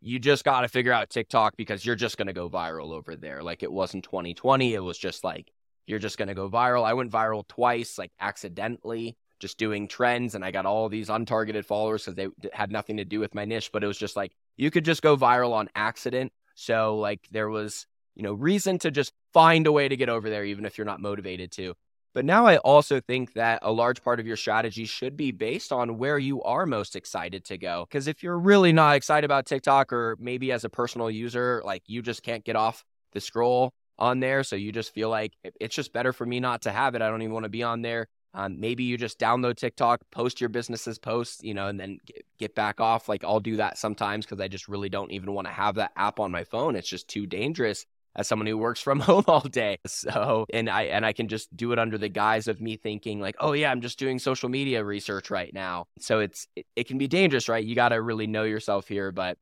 you 0.00 0.18
just 0.18 0.44
got 0.44 0.62
to 0.62 0.68
figure 0.68 0.92
out 0.92 1.10
TikTok 1.10 1.56
because 1.56 1.86
you're 1.86 1.96
just 1.96 2.16
going 2.16 2.26
to 2.26 2.32
go 2.32 2.50
viral 2.50 2.92
over 2.92 3.14
there. 3.16 3.42
Like 3.42 3.62
it 3.62 3.72
was 3.72 3.94
in 3.94 4.02
2020, 4.02 4.74
it 4.74 4.80
was 4.80 4.98
just 4.98 5.22
like 5.24 5.52
you're 5.86 6.00
just 6.00 6.18
going 6.18 6.28
to 6.28 6.34
go 6.34 6.48
viral. 6.48 6.84
I 6.84 6.94
went 6.94 7.12
viral 7.12 7.46
twice, 7.46 7.98
like 7.98 8.12
accidentally 8.20 9.16
just 9.38 9.58
doing 9.58 9.88
trends 9.88 10.34
and 10.34 10.44
I 10.44 10.50
got 10.52 10.66
all 10.66 10.88
these 10.88 11.08
untargeted 11.08 11.64
followers 11.64 12.04
because 12.04 12.14
they 12.14 12.28
had 12.52 12.70
nothing 12.70 12.96
to 12.98 13.04
do 13.04 13.20
with 13.20 13.34
my 13.34 13.44
niche, 13.44 13.70
but 13.72 13.82
it 13.82 13.88
was 13.88 13.98
just 13.98 14.16
like 14.16 14.32
you 14.56 14.70
could 14.70 14.84
just 14.84 15.02
go 15.02 15.16
viral 15.16 15.52
on 15.52 15.68
accident. 15.74 16.32
So 16.54 16.96
like 16.96 17.26
there 17.30 17.48
was, 17.48 17.86
you 18.14 18.22
know, 18.22 18.32
reason 18.34 18.78
to 18.80 18.90
just 18.90 19.12
find 19.32 19.66
a 19.66 19.72
way 19.72 19.88
to 19.88 19.96
get 19.96 20.08
over 20.08 20.28
there 20.28 20.44
even 20.44 20.64
if 20.64 20.76
you're 20.76 20.84
not 20.84 21.00
motivated 21.00 21.50
to. 21.52 21.74
But 22.14 22.26
now 22.26 22.46
I 22.46 22.58
also 22.58 23.00
think 23.00 23.32
that 23.34 23.60
a 23.62 23.72
large 23.72 24.02
part 24.02 24.20
of 24.20 24.26
your 24.26 24.36
strategy 24.36 24.84
should 24.84 25.16
be 25.16 25.32
based 25.32 25.72
on 25.72 25.96
where 25.96 26.18
you 26.18 26.42
are 26.42 26.66
most 26.66 26.94
excited 26.94 27.44
to 27.46 27.56
go. 27.56 27.86
Because 27.88 28.06
if 28.06 28.22
you're 28.22 28.38
really 28.38 28.72
not 28.72 28.96
excited 28.96 29.24
about 29.24 29.46
TikTok 29.46 29.92
or 29.94 30.16
maybe 30.20 30.52
as 30.52 30.64
a 30.64 30.68
personal 30.68 31.10
user, 31.10 31.62
like 31.64 31.82
you 31.86 32.02
just 32.02 32.22
can't 32.22 32.44
get 32.44 32.54
off 32.54 32.84
the 33.12 33.20
scroll 33.20 33.72
on 33.98 34.20
there. 34.20 34.44
So 34.44 34.56
you 34.56 34.72
just 34.72 34.92
feel 34.92 35.08
like 35.08 35.32
it's 35.58 35.74
just 35.74 35.94
better 35.94 36.12
for 36.12 36.26
me 36.26 36.38
not 36.38 36.62
to 36.62 36.72
have 36.72 36.94
it. 36.94 37.00
I 37.00 37.08
don't 37.08 37.22
even 37.22 37.32
want 37.32 37.44
to 37.44 37.50
be 37.50 37.62
on 37.62 37.80
there. 37.80 38.08
Um, 38.34 38.58
maybe 38.60 38.84
you 38.84 38.96
just 38.96 39.18
download 39.18 39.56
TikTok, 39.56 40.00
post 40.10 40.40
your 40.40 40.48
business's 40.48 40.98
posts, 40.98 41.42
you 41.42 41.54
know, 41.54 41.68
and 41.68 41.78
then 41.78 41.98
get, 42.06 42.24
get 42.38 42.54
back 42.54 42.80
off. 42.80 43.08
Like 43.08 43.24
I'll 43.24 43.40
do 43.40 43.56
that 43.56 43.78
sometimes 43.78 44.24
because 44.24 44.40
I 44.40 44.48
just 44.48 44.68
really 44.68 44.88
don't 44.88 45.12
even 45.12 45.32
want 45.32 45.46
to 45.46 45.52
have 45.52 45.74
that 45.76 45.92
app 45.96 46.18
on 46.18 46.30
my 46.30 46.44
phone. 46.44 46.74
It's 46.76 46.88
just 46.88 47.08
too 47.08 47.26
dangerous 47.26 47.84
as 48.14 48.28
someone 48.28 48.46
who 48.46 48.58
works 48.58 48.80
from 48.80 49.00
home 49.08 49.24
all 49.26 49.40
day. 49.40 49.78
So, 49.86 50.46
and 50.52 50.68
I 50.68 50.84
and 50.84 51.04
I 51.04 51.12
can 51.12 51.28
just 51.28 51.54
do 51.56 51.72
it 51.72 51.78
under 51.78 51.98
the 51.98 52.08
guise 52.08 52.48
of 52.48 52.60
me 52.60 52.76
thinking 52.76 53.20
like, 53.20 53.36
oh 53.40 53.52
yeah, 53.52 53.70
I'm 53.70 53.80
just 53.80 53.98
doing 53.98 54.18
social 54.18 54.48
media 54.48 54.84
research 54.84 55.30
right 55.30 55.52
now. 55.52 55.86
So 55.98 56.20
it's 56.20 56.46
it, 56.56 56.66
it 56.76 56.88
can 56.88 56.98
be 56.98 57.08
dangerous, 57.08 57.48
right? 57.48 57.64
You 57.64 57.74
got 57.74 57.90
to 57.90 58.00
really 58.00 58.26
know 58.26 58.44
yourself 58.44 58.88
here, 58.88 59.12
but 59.12 59.38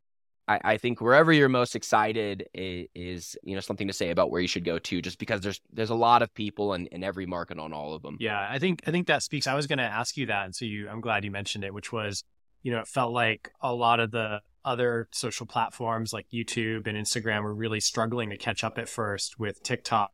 I, 0.51 0.61
I 0.65 0.77
think 0.79 1.01
wherever 1.01 1.33
you're 1.33 1.49
most 1.49 1.77
excited 1.77 2.49
is, 2.53 3.37
you 3.45 3.55
know 3.55 3.61
something 3.61 3.87
to 3.87 3.93
say 3.93 4.11
about 4.11 4.33
where 4.33 4.41
you 4.41 4.49
should 4.49 4.65
go 4.65 4.81
to, 4.81 5.01
just 5.01 5.21
because 5.21 5.43
there's 5.43 5.61
there's 5.73 5.91
a 5.91 5.95
lot 5.95 6.23
of 6.23 6.35
people 6.35 6.75
in, 6.75 6.87
in 6.87 7.05
every 7.05 7.25
market 7.25 7.59
on 7.61 7.73
all 7.73 7.95
of 7.95 8.03
them. 8.03 8.17
Yeah, 8.19 8.49
I 8.51 8.59
think 8.59 8.83
I 8.87 8.91
think 8.91 9.07
that 9.07 9.23
speaks. 9.23 9.47
I 9.47 9.55
was 9.55 9.69
going 9.69 9.79
to 9.79 9.85
ask 9.85 10.17
you 10.17 10.27
that, 10.27 10.47
and 10.47 10.55
so 10.55 10.65
you, 10.65 10.89
I'm 10.89 11.01
glad 11.01 11.25
you 11.25 11.31
mentioned 11.31 11.63
it, 11.63 11.73
which 11.73 11.93
was, 11.93 12.25
you 12.65 12.73
know, 12.73 12.81
it 12.81 12.89
felt 12.89 13.13
like 13.13 13.53
a 13.61 13.73
lot 13.73 14.01
of 14.01 14.11
the 14.11 14.41
other 14.65 15.09
social 15.13 15.47
platforms 15.47 16.13
like 16.13 16.27
YouTube 16.35 16.87
and 16.89 16.99
Instagram 16.99 17.45
were 17.45 17.55
really 17.55 17.81
struggling 17.81 18.31
to 18.31 18.37
catch 18.37 18.65
up 18.65 18.77
at 18.77 18.89
first 18.89 19.39
with 19.39 19.63
TikTok 19.63 20.11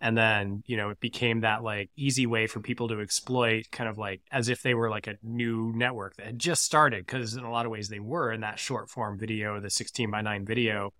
and 0.00 0.16
then 0.16 0.62
you 0.66 0.76
know 0.76 0.90
it 0.90 1.00
became 1.00 1.40
that 1.40 1.62
like 1.62 1.90
easy 1.96 2.26
way 2.26 2.46
for 2.46 2.60
people 2.60 2.88
to 2.88 3.00
exploit 3.00 3.64
kind 3.70 3.88
of 3.88 3.98
like 3.98 4.20
as 4.30 4.48
if 4.48 4.62
they 4.62 4.74
were 4.74 4.90
like 4.90 5.06
a 5.06 5.16
new 5.22 5.72
network 5.74 6.16
that 6.16 6.26
had 6.26 6.38
just 6.38 6.62
started 6.62 7.04
because 7.04 7.34
in 7.34 7.44
a 7.44 7.50
lot 7.50 7.66
of 7.66 7.72
ways 7.72 7.88
they 7.88 8.00
were 8.00 8.30
in 8.30 8.40
that 8.40 8.58
short 8.58 8.88
form 8.88 9.18
video 9.18 9.60
the 9.60 9.70
16 9.70 10.10
by 10.10 10.20
9 10.20 10.44
video. 10.44 10.92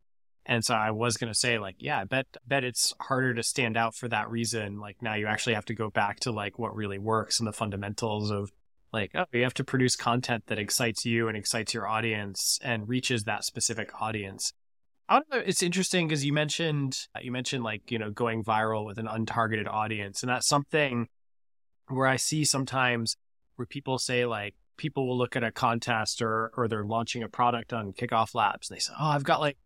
And 0.46 0.64
so 0.64 0.74
i 0.74 0.90
was 0.90 1.16
going 1.16 1.32
to 1.32 1.38
say 1.38 1.58
like 1.58 1.76
yeah 1.78 2.00
i 2.00 2.04
bet 2.04 2.26
bet 2.46 2.64
it's 2.64 2.94
harder 3.00 3.34
to 3.34 3.42
stand 3.42 3.76
out 3.76 3.94
for 3.94 4.08
that 4.08 4.30
reason. 4.30 4.80
Like 4.80 4.96
now 5.02 5.14
you 5.14 5.26
actually 5.26 5.54
have 5.54 5.66
to 5.66 5.74
go 5.74 5.90
back 5.90 6.20
to 6.20 6.32
like 6.32 6.58
what 6.58 6.74
really 6.74 6.98
works 6.98 7.38
and 7.38 7.46
the 7.46 7.52
fundamentals 7.52 8.30
of 8.30 8.50
like 8.92 9.12
oh 9.14 9.26
you 9.32 9.42
have 9.42 9.54
to 9.54 9.64
produce 9.64 9.94
content 9.94 10.44
that 10.46 10.58
excites 10.58 11.04
you 11.04 11.28
and 11.28 11.36
excites 11.36 11.74
your 11.74 11.86
audience 11.86 12.58
and 12.62 12.88
reaches 12.88 13.24
that 13.24 13.44
specific 13.44 13.90
audience 14.00 14.52
I 15.08 15.14
don't 15.14 15.30
know. 15.30 15.38
It's 15.38 15.62
interesting 15.62 16.06
because 16.06 16.24
you 16.24 16.32
mentioned 16.32 17.06
uh, 17.16 17.20
you 17.22 17.32
mentioned 17.32 17.64
like 17.64 17.90
you 17.90 17.98
know 17.98 18.10
going 18.10 18.44
viral 18.44 18.84
with 18.84 18.98
an 18.98 19.06
untargeted 19.06 19.66
audience, 19.66 20.22
and 20.22 20.30
that's 20.30 20.46
something 20.46 21.08
where 21.88 22.06
I 22.06 22.16
see 22.16 22.44
sometimes 22.44 23.16
where 23.56 23.66
people 23.66 23.98
say 23.98 24.26
like 24.26 24.54
people 24.76 25.06
will 25.06 25.16
look 25.16 25.34
at 25.34 25.42
a 25.42 25.50
contest 25.50 26.20
or 26.20 26.52
or 26.56 26.68
they're 26.68 26.84
launching 26.84 27.22
a 27.22 27.28
product 27.28 27.72
on 27.72 27.92
Kickoff 27.92 28.34
Labs, 28.34 28.68
and 28.68 28.76
they 28.76 28.80
say, 28.80 28.92
"Oh, 29.00 29.08
I've 29.08 29.24
got 29.24 29.40
like 29.40 29.56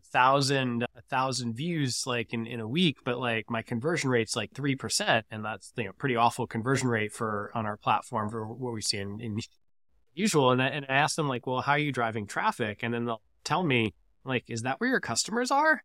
a 0.00 0.06
thousand 0.10 0.82
a 0.94 1.02
thousand 1.08 1.54
views 1.54 2.06
like 2.06 2.34
in 2.34 2.46
in 2.46 2.60
a 2.60 2.68
week, 2.68 2.98
but 3.04 3.18
like 3.18 3.48
my 3.48 3.62
conversion 3.62 4.10
rate's 4.10 4.36
like 4.36 4.52
three 4.52 4.76
percent, 4.76 5.24
and 5.30 5.42
that's 5.42 5.72
you 5.76 5.84
know 5.84 5.92
pretty 5.96 6.16
awful 6.16 6.46
conversion 6.46 6.88
rate 6.88 7.12
for 7.12 7.50
on 7.54 7.64
our 7.64 7.78
platform 7.78 8.28
for 8.28 8.46
what 8.46 8.74
we 8.74 8.82
see 8.82 8.98
in, 8.98 9.18
in 9.18 9.38
usual." 10.14 10.50
And 10.50 10.62
I, 10.62 10.66
and 10.66 10.84
I 10.90 10.94
ask 10.94 11.16
them 11.16 11.28
like, 11.28 11.46
"Well, 11.46 11.62
how 11.62 11.72
are 11.72 11.78
you 11.78 11.90
driving 11.90 12.26
traffic?" 12.26 12.80
And 12.82 12.92
then 12.92 13.06
they'll 13.06 13.22
tell 13.44 13.62
me 13.62 13.94
like, 14.24 14.44
is 14.48 14.62
that 14.62 14.80
where 14.80 14.90
your 14.90 15.00
customers 15.00 15.50
are? 15.50 15.72
And 15.72 15.80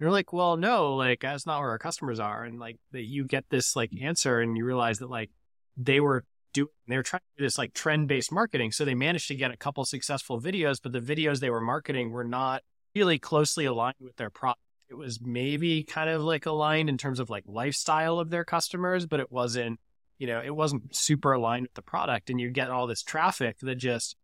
you're 0.00 0.10
like, 0.10 0.32
well, 0.32 0.56
no, 0.56 0.94
like 0.94 1.20
that's 1.20 1.46
not 1.46 1.60
where 1.60 1.70
our 1.70 1.78
customers 1.78 2.20
are. 2.20 2.44
And 2.44 2.58
like 2.58 2.78
that 2.92 3.04
you 3.04 3.24
get 3.24 3.44
this 3.50 3.76
like 3.76 3.90
answer 4.00 4.40
and 4.40 4.56
you 4.56 4.64
realize 4.64 4.98
that 4.98 5.10
like 5.10 5.30
they 5.76 6.00
were 6.00 6.24
doing, 6.52 6.68
they 6.88 6.96
were 6.96 7.02
trying 7.02 7.20
to 7.20 7.38
do 7.38 7.44
this 7.44 7.58
like 7.58 7.72
trend 7.72 8.08
based 8.08 8.32
marketing. 8.32 8.72
So 8.72 8.84
they 8.84 8.94
managed 8.94 9.28
to 9.28 9.34
get 9.34 9.50
a 9.50 9.56
couple 9.56 9.84
successful 9.84 10.40
videos, 10.40 10.80
but 10.82 10.92
the 10.92 11.00
videos 11.00 11.40
they 11.40 11.50
were 11.50 11.60
marketing 11.60 12.10
were 12.10 12.24
not 12.24 12.62
really 12.94 13.18
closely 13.18 13.64
aligned 13.64 13.96
with 14.00 14.16
their 14.16 14.30
product. 14.30 14.60
It 14.88 14.94
was 14.94 15.20
maybe 15.22 15.84
kind 15.84 16.10
of 16.10 16.22
like 16.22 16.44
aligned 16.44 16.88
in 16.88 16.98
terms 16.98 17.18
of 17.18 17.30
like 17.30 17.44
lifestyle 17.46 18.18
of 18.18 18.28
their 18.28 18.44
customers, 18.44 19.06
but 19.06 19.20
it 19.20 19.32
wasn't, 19.32 19.80
you 20.18 20.26
know, 20.26 20.42
it 20.44 20.54
wasn't 20.54 20.94
super 20.94 21.32
aligned 21.32 21.62
with 21.62 21.74
the 21.74 21.82
product. 21.82 22.28
And 22.28 22.38
you 22.38 22.50
get 22.50 22.70
all 22.70 22.86
this 22.86 23.02
traffic 23.02 23.58
that 23.60 23.76
just 23.76 24.16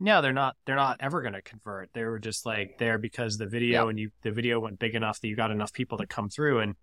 no, 0.00 0.22
they're 0.22 0.32
not. 0.32 0.56
They're 0.64 0.76
not 0.76 0.96
ever 1.00 1.20
going 1.20 1.34
to 1.34 1.42
convert. 1.42 1.90
They 1.92 2.04
were 2.04 2.18
just 2.18 2.46
like 2.46 2.78
there 2.78 2.96
because 2.96 3.36
the 3.36 3.46
video 3.46 3.88
and 3.88 3.98
you 3.98 4.10
the 4.22 4.30
video 4.30 4.58
went 4.58 4.78
big 4.78 4.94
enough 4.94 5.20
that 5.20 5.28
you 5.28 5.36
got 5.36 5.50
enough 5.50 5.74
people 5.74 5.98
to 5.98 6.06
come 6.06 6.30
through. 6.30 6.60
And 6.60 6.74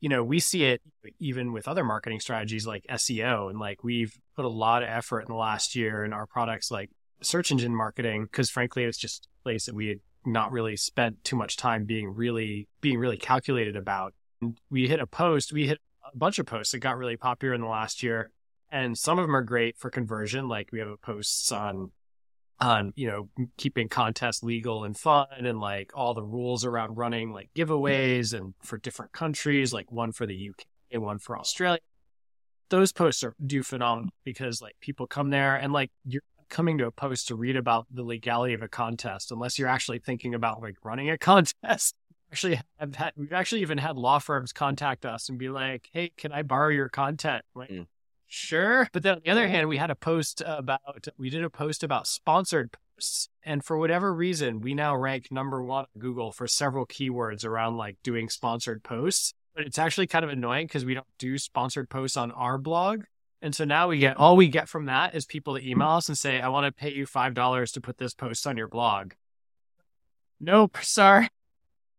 you 0.00 0.10
know, 0.10 0.22
we 0.22 0.38
see 0.38 0.64
it 0.64 0.82
even 1.18 1.54
with 1.54 1.66
other 1.66 1.82
marketing 1.82 2.20
strategies 2.20 2.66
like 2.66 2.84
SEO, 2.90 3.48
and 3.48 3.58
like 3.58 3.82
we've 3.82 4.20
put 4.36 4.44
a 4.44 4.48
lot 4.48 4.82
of 4.82 4.90
effort 4.90 5.20
in 5.20 5.28
the 5.28 5.34
last 5.34 5.74
year 5.74 6.04
in 6.04 6.12
our 6.12 6.26
products 6.26 6.70
like 6.70 6.90
search 7.22 7.50
engine 7.50 7.74
marketing 7.74 8.24
because 8.24 8.50
frankly, 8.50 8.84
it's 8.84 8.98
just 8.98 9.26
a 9.40 9.42
place 9.42 9.64
that 9.64 9.74
we 9.74 9.88
had 9.88 10.00
not 10.26 10.52
really 10.52 10.76
spent 10.76 11.24
too 11.24 11.36
much 11.36 11.56
time 11.56 11.86
being 11.86 12.08
really 12.14 12.68
being 12.82 12.98
really 12.98 13.16
calculated 13.16 13.74
about. 13.74 14.12
And 14.42 14.58
we 14.70 14.86
hit 14.86 15.00
a 15.00 15.06
post. 15.06 15.50
We 15.50 15.66
hit 15.66 15.78
a 16.12 16.16
bunch 16.16 16.38
of 16.38 16.44
posts 16.44 16.72
that 16.72 16.80
got 16.80 16.98
really 16.98 17.16
popular 17.16 17.54
in 17.54 17.62
the 17.62 17.68
last 17.68 18.02
year 18.02 18.30
and 18.70 18.98
some 18.98 19.18
of 19.18 19.22
them 19.24 19.36
are 19.36 19.42
great 19.42 19.76
for 19.76 19.90
conversion 19.90 20.48
like 20.48 20.70
we 20.72 20.78
have 20.78 20.88
a 20.88 20.96
posts 20.96 21.52
on 21.52 21.90
on 22.60 22.92
you 22.96 23.06
know 23.06 23.28
keeping 23.56 23.88
contests 23.88 24.42
legal 24.42 24.84
and 24.84 24.96
fun 24.96 25.26
and 25.38 25.60
like 25.60 25.90
all 25.94 26.14
the 26.14 26.22
rules 26.22 26.64
around 26.64 26.96
running 26.96 27.32
like 27.32 27.50
giveaways 27.54 28.32
and 28.32 28.54
for 28.62 28.78
different 28.78 29.12
countries 29.12 29.72
like 29.72 29.92
one 29.92 30.12
for 30.12 30.26
the 30.26 30.50
UK 30.50 30.64
and 30.90 31.02
one 31.02 31.18
for 31.18 31.38
Australia. 31.38 31.80
Those 32.68 32.92
posts 32.92 33.22
are 33.22 33.34
do 33.44 33.62
phenomenal 33.62 34.10
because 34.24 34.62
like 34.62 34.76
people 34.80 35.06
come 35.06 35.30
there 35.30 35.56
and 35.56 35.72
like 35.72 35.90
you're 36.04 36.22
coming 36.48 36.78
to 36.78 36.86
a 36.86 36.90
post 36.90 37.28
to 37.28 37.34
read 37.34 37.56
about 37.56 37.86
the 37.90 38.02
legality 38.02 38.54
of 38.54 38.62
a 38.62 38.68
contest 38.68 39.30
unless 39.32 39.58
you're 39.58 39.68
actually 39.68 39.98
thinking 39.98 40.34
about 40.34 40.62
like 40.62 40.76
running 40.84 41.10
a 41.10 41.18
contest. 41.18 41.94
Actually 42.32 42.60
have 42.78 42.96
had 42.96 43.12
we've 43.16 43.32
actually 43.32 43.60
even 43.60 43.78
had 43.78 43.96
law 43.96 44.18
firms 44.18 44.52
contact 44.52 45.06
us 45.06 45.28
and 45.28 45.38
be 45.38 45.48
like 45.48 45.88
hey 45.92 46.10
can 46.16 46.32
i 46.32 46.42
borrow 46.42 46.70
your 46.70 46.88
content? 46.88 47.44
Like 47.54 47.70
mm 47.70 47.86
sure. 48.36 48.88
But 48.92 49.02
then 49.02 49.14
on 49.14 49.22
the 49.24 49.30
other 49.30 49.48
hand, 49.48 49.68
we 49.68 49.78
had 49.78 49.90
a 49.90 49.94
post 49.94 50.42
about, 50.44 51.08
we 51.18 51.30
did 51.30 51.42
a 51.42 51.50
post 51.50 51.82
about 51.82 52.06
sponsored 52.06 52.70
posts. 52.72 53.28
And 53.42 53.64
for 53.64 53.78
whatever 53.78 54.12
reason, 54.12 54.60
we 54.60 54.74
now 54.74 54.96
rank 54.96 55.28
number 55.30 55.62
one 55.62 55.84
on 55.84 56.00
Google 56.00 56.32
for 56.32 56.46
several 56.46 56.86
keywords 56.86 57.44
around 57.44 57.76
like 57.76 57.96
doing 58.02 58.28
sponsored 58.28 58.82
posts. 58.82 59.32
But 59.54 59.66
it's 59.66 59.78
actually 59.78 60.06
kind 60.06 60.24
of 60.24 60.30
annoying 60.30 60.66
because 60.66 60.84
we 60.84 60.94
don't 60.94 61.06
do 61.18 61.38
sponsored 61.38 61.88
posts 61.88 62.16
on 62.16 62.30
our 62.32 62.58
blog. 62.58 63.04
And 63.40 63.54
so 63.54 63.64
now 63.64 63.88
we 63.88 63.98
get 63.98 64.16
all 64.16 64.36
we 64.36 64.48
get 64.48 64.68
from 64.68 64.86
that 64.86 65.14
is 65.14 65.24
people 65.24 65.56
to 65.56 65.66
email 65.66 65.90
us 65.90 66.08
and 66.08 66.18
say, 66.18 66.40
I 66.40 66.48
want 66.48 66.66
to 66.66 66.72
pay 66.72 66.92
you 66.92 67.06
$5 67.06 67.72
to 67.72 67.80
put 67.80 67.98
this 67.98 68.14
post 68.14 68.46
on 68.46 68.56
your 68.56 68.68
blog. 68.68 69.12
Nope, 70.40 70.78
sorry. 70.82 71.28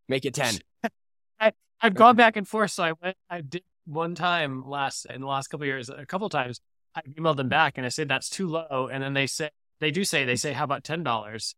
Make 0.07 0.25
it 0.25 0.33
10. 0.33 0.55
I, 1.39 1.53
I've 1.81 1.95
gone 1.95 2.15
back 2.15 2.37
and 2.37 2.47
forth. 2.47 2.71
So 2.71 2.83
I 2.83 2.93
went, 3.01 3.17
I 3.29 3.41
did 3.41 3.63
one 3.87 4.15
time 4.15 4.67
last 4.67 5.05
in 5.05 5.21
the 5.21 5.27
last 5.27 5.47
couple 5.47 5.65
years, 5.65 5.89
a 5.89 6.05
couple 6.05 6.29
times, 6.29 6.59
I 6.95 7.01
emailed 7.01 7.37
them 7.37 7.49
back 7.49 7.77
and 7.77 7.85
I 7.85 7.89
said 7.89 8.07
that's 8.07 8.29
too 8.29 8.47
low, 8.47 8.89
and 8.91 9.01
then 9.03 9.13
they 9.13 9.27
say 9.27 9.49
they 9.79 9.91
do 9.91 10.03
say 10.03 10.25
they 10.25 10.35
say 10.35 10.53
how 10.53 10.63
about 10.63 10.83
ten 10.83 11.03
dollars, 11.03 11.55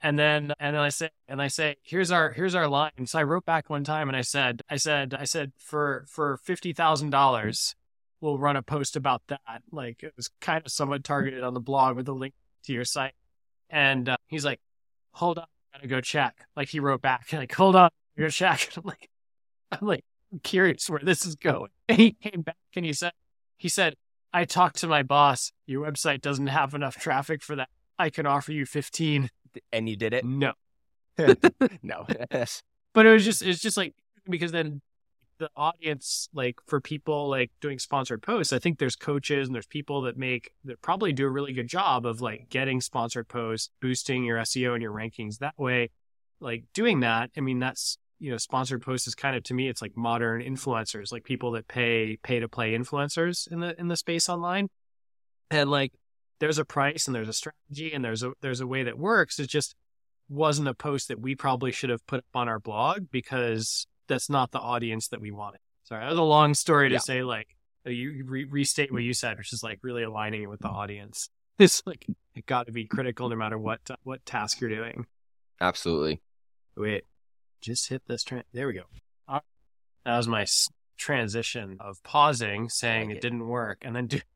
and 0.00 0.18
then 0.18 0.52
and 0.58 0.74
then 0.74 0.82
I 0.82 0.88
say 0.88 1.10
and 1.28 1.40
I 1.40 1.48
say 1.48 1.76
here's 1.82 2.10
our 2.10 2.32
here's 2.32 2.54
our 2.54 2.68
line. 2.68 3.06
So 3.06 3.18
I 3.18 3.22
wrote 3.22 3.44
back 3.44 3.70
one 3.70 3.84
time 3.84 4.08
and 4.08 4.16
I 4.16 4.22
said 4.22 4.62
I 4.68 4.76
said 4.76 5.14
I 5.14 5.24
said 5.24 5.52
for 5.56 6.06
for 6.08 6.38
fifty 6.38 6.72
thousand 6.72 7.10
dollars, 7.10 7.76
we'll 8.20 8.38
run 8.38 8.56
a 8.56 8.62
post 8.62 8.96
about 8.96 9.22
that. 9.28 9.62
Like 9.70 10.02
it 10.02 10.14
was 10.16 10.30
kind 10.40 10.64
of 10.64 10.72
somewhat 10.72 11.04
targeted 11.04 11.42
on 11.42 11.54
the 11.54 11.60
blog 11.60 11.96
with 11.96 12.08
a 12.08 12.12
link 12.12 12.34
to 12.64 12.72
your 12.72 12.84
site, 12.84 13.14
and 13.70 14.08
uh, 14.08 14.16
he's 14.26 14.44
like, 14.44 14.60
hold 15.12 15.38
on, 15.38 15.46
I 15.72 15.78
gotta 15.78 15.88
go 15.88 16.00
check. 16.00 16.46
Like 16.56 16.68
he 16.68 16.80
wrote 16.80 17.02
back 17.02 17.28
like 17.32 17.54
hold 17.54 17.76
on, 17.76 17.90
you're 18.16 18.30
check. 18.30 18.70
I'm 18.76 18.82
like 18.84 19.08
I'm 19.70 19.86
like 19.86 20.04
curious 20.42 20.88
where 20.88 21.00
this 21.02 21.24
is 21.26 21.34
going. 21.34 21.70
And 21.88 21.98
he 21.98 22.12
came 22.12 22.42
back 22.42 22.56
and 22.76 22.84
he 22.84 22.92
said, 22.92 23.12
he 23.56 23.70
said, 23.70 23.94
I 24.32 24.44
talked 24.44 24.76
to 24.80 24.86
my 24.86 25.02
boss. 25.02 25.52
Your 25.66 25.90
website 25.90 26.20
doesn't 26.20 26.48
have 26.48 26.74
enough 26.74 26.96
traffic 26.96 27.42
for 27.42 27.56
that. 27.56 27.70
I 27.98 28.10
can 28.10 28.26
offer 28.26 28.52
you 28.52 28.66
15. 28.66 29.30
And 29.72 29.88
you 29.88 29.96
did 29.96 30.12
it? 30.12 30.24
No. 30.24 30.52
no. 31.82 32.06
but 32.92 33.06
it 33.06 33.10
was 33.10 33.24
just, 33.24 33.42
it's 33.42 33.60
just 33.60 33.78
like, 33.78 33.94
because 34.28 34.52
then 34.52 34.82
the 35.38 35.48
audience, 35.56 36.28
like 36.34 36.56
for 36.66 36.78
people 36.78 37.30
like 37.30 37.50
doing 37.62 37.78
sponsored 37.78 38.22
posts, 38.22 38.52
I 38.52 38.58
think 38.58 38.78
there's 38.78 38.96
coaches 38.96 39.48
and 39.48 39.54
there's 39.54 39.66
people 39.66 40.02
that 40.02 40.18
make, 40.18 40.52
that 40.64 40.82
probably 40.82 41.12
do 41.12 41.26
a 41.26 41.30
really 41.30 41.54
good 41.54 41.68
job 41.68 42.04
of 42.04 42.20
like 42.20 42.50
getting 42.50 42.82
sponsored 42.82 43.28
posts, 43.28 43.70
boosting 43.80 44.24
your 44.24 44.36
SEO 44.38 44.74
and 44.74 44.82
your 44.82 44.92
rankings 44.92 45.38
that 45.38 45.58
way. 45.58 45.88
Like 46.38 46.64
doing 46.74 47.00
that, 47.00 47.30
I 47.36 47.40
mean, 47.40 47.60
that's 47.60 47.96
you 48.18 48.30
know, 48.30 48.36
sponsored 48.36 48.82
posts 48.82 49.06
is 49.06 49.14
kind 49.14 49.36
of 49.36 49.42
to 49.44 49.54
me, 49.54 49.68
it's 49.68 49.82
like 49.82 49.96
modern 49.96 50.42
influencers, 50.42 51.12
like 51.12 51.24
people 51.24 51.52
that 51.52 51.68
pay 51.68 52.18
pay 52.22 52.40
to 52.40 52.48
play 52.48 52.72
influencers 52.72 53.50
in 53.50 53.60
the 53.60 53.78
in 53.78 53.88
the 53.88 53.96
space 53.96 54.28
online. 54.28 54.68
And 55.50 55.70
like 55.70 55.92
there's 56.40 56.58
a 56.58 56.64
price 56.64 57.06
and 57.06 57.14
there's 57.14 57.28
a 57.28 57.32
strategy 57.32 57.92
and 57.92 58.04
there's 58.04 58.22
a 58.22 58.32
there's 58.40 58.60
a 58.60 58.66
way 58.66 58.82
that 58.84 58.98
works. 58.98 59.38
It 59.38 59.48
just 59.48 59.74
wasn't 60.28 60.68
a 60.68 60.74
post 60.74 61.08
that 61.08 61.20
we 61.20 61.34
probably 61.34 61.72
should 61.72 61.90
have 61.90 62.06
put 62.06 62.18
up 62.18 62.24
on 62.34 62.48
our 62.48 62.58
blog 62.58 63.06
because 63.10 63.86
that's 64.08 64.28
not 64.28 64.50
the 64.50 64.58
audience 64.58 65.08
that 65.08 65.20
we 65.20 65.30
wanted. 65.30 65.60
Sorry, 65.84 66.04
that 66.04 66.10
was 66.10 66.18
a 66.18 66.22
long 66.22 66.54
story 66.54 66.88
to 66.90 66.94
yeah. 66.94 67.00
say 67.00 67.22
like 67.22 67.48
you 67.84 68.24
re- 68.26 68.44
restate 68.44 68.92
what 68.92 69.02
you 69.02 69.14
said, 69.14 69.38
which 69.38 69.52
is 69.52 69.62
like 69.62 69.78
really 69.82 70.02
aligning 70.02 70.42
it 70.42 70.50
with 70.50 70.60
the 70.60 70.68
audience. 70.68 71.30
It's 71.60 71.82
like 71.84 72.06
it 72.36 72.46
got 72.46 72.66
to 72.66 72.72
be 72.72 72.84
critical 72.84 73.28
no 73.28 73.34
matter 73.34 73.58
what 73.58 73.80
uh, 73.90 73.96
what 74.04 74.24
task 74.24 74.60
you're 74.60 74.70
doing. 74.70 75.06
Absolutely. 75.60 76.22
Wait, 76.76 77.02
just 77.60 77.88
hit 77.88 78.02
this. 78.06 78.22
Tra- 78.22 78.44
there 78.52 78.66
we 78.66 78.74
go. 78.74 78.84
Uh, 79.28 79.40
that 80.04 80.16
was 80.16 80.28
my 80.28 80.42
s- 80.42 80.68
transition 80.96 81.76
of 81.80 82.02
pausing, 82.02 82.68
saying 82.68 83.08
like 83.08 83.16
it. 83.16 83.18
it 83.18 83.22
didn't 83.22 83.46
work, 83.46 83.78
and 83.82 83.94
then 83.94 84.06
do. 84.06 84.20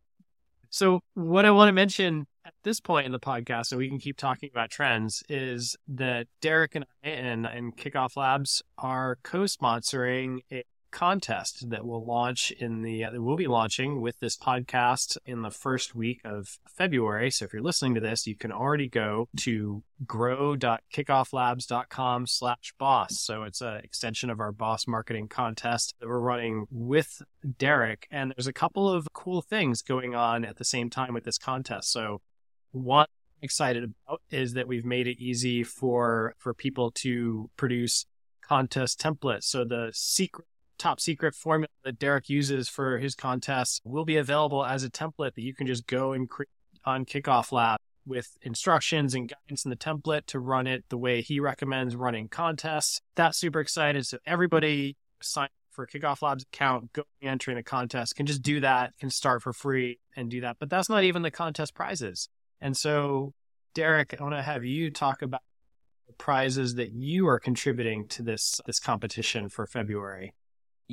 So, 0.74 1.00
what 1.12 1.44
I 1.44 1.50
want 1.50 1.68
to 1.68 1.72
mention 1.72 2.26
at 2.46 2.54
this 2.64 2.80
point 2.80 3.04
in 3.04 3.12
the 3.12 3.20
podcast, 3.20 3.66
so 3.66 3.76
we 3.76 3.90
can 3.90 3.98
keep 3.98 4.16
talking 4.16 4.48
about 4.50 4.70
trends, 4.70 5.22
is 5.28 5.76
that 5.86 6.28
Derek 6.40 6.74
and 6.74 6.86
I 7.04 7.08
and, 7.10 7.44
and 7.44 7.76
Kickoff 7.76 8.16
Labs 8.16 8.62
are 8.78 9.18
co 9.22 9.40
sponsoring 9.40 10.38
a 10.50 10.64
contest 10.92 11.68
that 11.70 11.84
will 11.84 12.04
launch 12.04 12.52
in 12.52 12.82
the 12.82 13.04
uh, 13.04 13.10
that 13.10 13.20
we'll 13.20 13.34
be 13.36 13.48
launching 13.48 14.00
with 14.00 14.20
this 14.20 14.36
podcast 14.36 15.18
in 15.26 15.42
the 15.42 15.50
first 15.50 15.92
week 15.94 16.20
of 16.24 16.58
February. 16.68 17.30
So 17.30 17.44
if 17.46 17.52
you're 17.52 17.62
listening 17.62 17.94
to 17.94 18.00
this, 18.00 18.26
you 18.26 18.34
can 18.36 18.52
already 18.52 18.88
go 18.88 19.28
to 19.38 19.82
grow.kickofflabs.com 20.06 22.26
slash 22.26 22.72
boss. 22.78 23.20
So 23.20 23.42
it's 23.42 23.60
an 23.60 23.76
extension 23.78 24.30
of 24.30 24.38
our 24.40 24.52
boss 24.52 24.86
marketing 24.86 25.26
contest 25.28 25.94
that 26.00 26.08
we're 26.08 26.20
running 26.20 26.66
with 26.70 27.22
Derek. 27.58 28.06
And 28.10 28.32
there's 28.36 28.46
a 28.46 28.52
couple 28.52 28.88
of 28.88 29.08
cool 29.12 29.42
things 29.42 29.82
going 29.82 30.14
on 30.14 30.44
at 30.44 30.58
the 30.58 30.64
same 30.64 30.90
time 30.90 31.12
with 31.14 31.24
this 31.24 31.38
contest. 31.38 31.90
So 31.90 32.20
one 32.70 33.06
excited 33.42 33.84
about 33.84 34.22
is 34.30 34.54
that 34.54 34.68
we've 34.68 34.84
made 34.84 35.06
it 35.06 35.18
easy 35.18 35.64
for 35.64 36.34
for 36.38 36.54
people 36.54 36.90
to 36.92 37.50
produce 37.56 38.06
contest 38.40 39.00
templates. 39.00 39.44
So 39.44 39.64
the 39.64 39.90
secret 39.92 40.46
top 40.82 41.00
secret 41.00 41.34
formula 41.34 41.68
that 41.84 41.98
Derek 41.98 42.28
uses 42.28 42.68
for 42.68 42.98
his 42.98 43.14
contests 43.14 43.80
will 43.84 44.04
be 44.04 44.16
available 44.16 44.64
as 44.64 44.82
a 44.82 44.90
template 44.90 45.34
that 45.34 45.42
you 45.42 45.54
can 45.54 45.66
just 45.66 45.86
go 45.86 46.12
and 46.12 46.28
create 46.28 46.48
on 46.84 47.04
Kickoff 47.04 47.52
Lab 47.52 47.78
with 48.04 48.36
instructions 48.42 49.14
and 49.14 49.30
guidance 49.30 49.64
in 49.64 49.70
the 49.70 49.76
template 49.76 50.26
to 50.26 50.40
run 50.40 50.66
it 50.66 50.84
the 50.88 50.98
way 50.98 51.22
he 51.22 51.38
recommends 51.38 51.94
running 51.94 52.28
contests. 52.28 53.00
That's 53.14 53.38
super 53.38 53.60
excited. 53.60 54.06
So 54.06 54.18
everybody 54.26 54.96
sign 55.20 55.48
for 55.70 55.86
Kickoff 55.86 56.20
Labs 56.20 56.42
account, 56.42 56.92
go 56.92 57.04
entering 57.22 57.56
the 57.56 57.62
contest, 57.62 58.16
can 58.16 58.26
just 58.26 58.42
do 58.42 58.58
that, 58.60 58.92
can 58.98 59.08
start 59.08 59.40
for 59.40 59.52
free 59.52 60.00
and 60.16 60.28
do 60.28 60.40
that. 60.40 60.56
But 60.58 60.68
that's 60.68 60.88
not 60.88 61.04
even 61.04 61.22
the 61.22 61.30
contest 61.30 61.74
prizes. 61.74 62.28
And 62.60 62.76
so, 62.76 63.32
Derek, 63.72 64.16
I 64.18 64.22
want 64.22 64.34
to 64.34 64.42
have 64.42 64.64
you 64.64 64.90
talk 64.90 65.22
about 65.22 65.42
the 66.08 66.12
prizes 66.12 66.74
that 66.74 66.90
you 66.92 67.28
are 67.28 67.38
contributing 67.38 68.08
to 68.08 68.22
this 68.24 68.60
this 68.66 68.80
competition 68.80 69.48
for 69.48 69.64
February. 69.64 70.34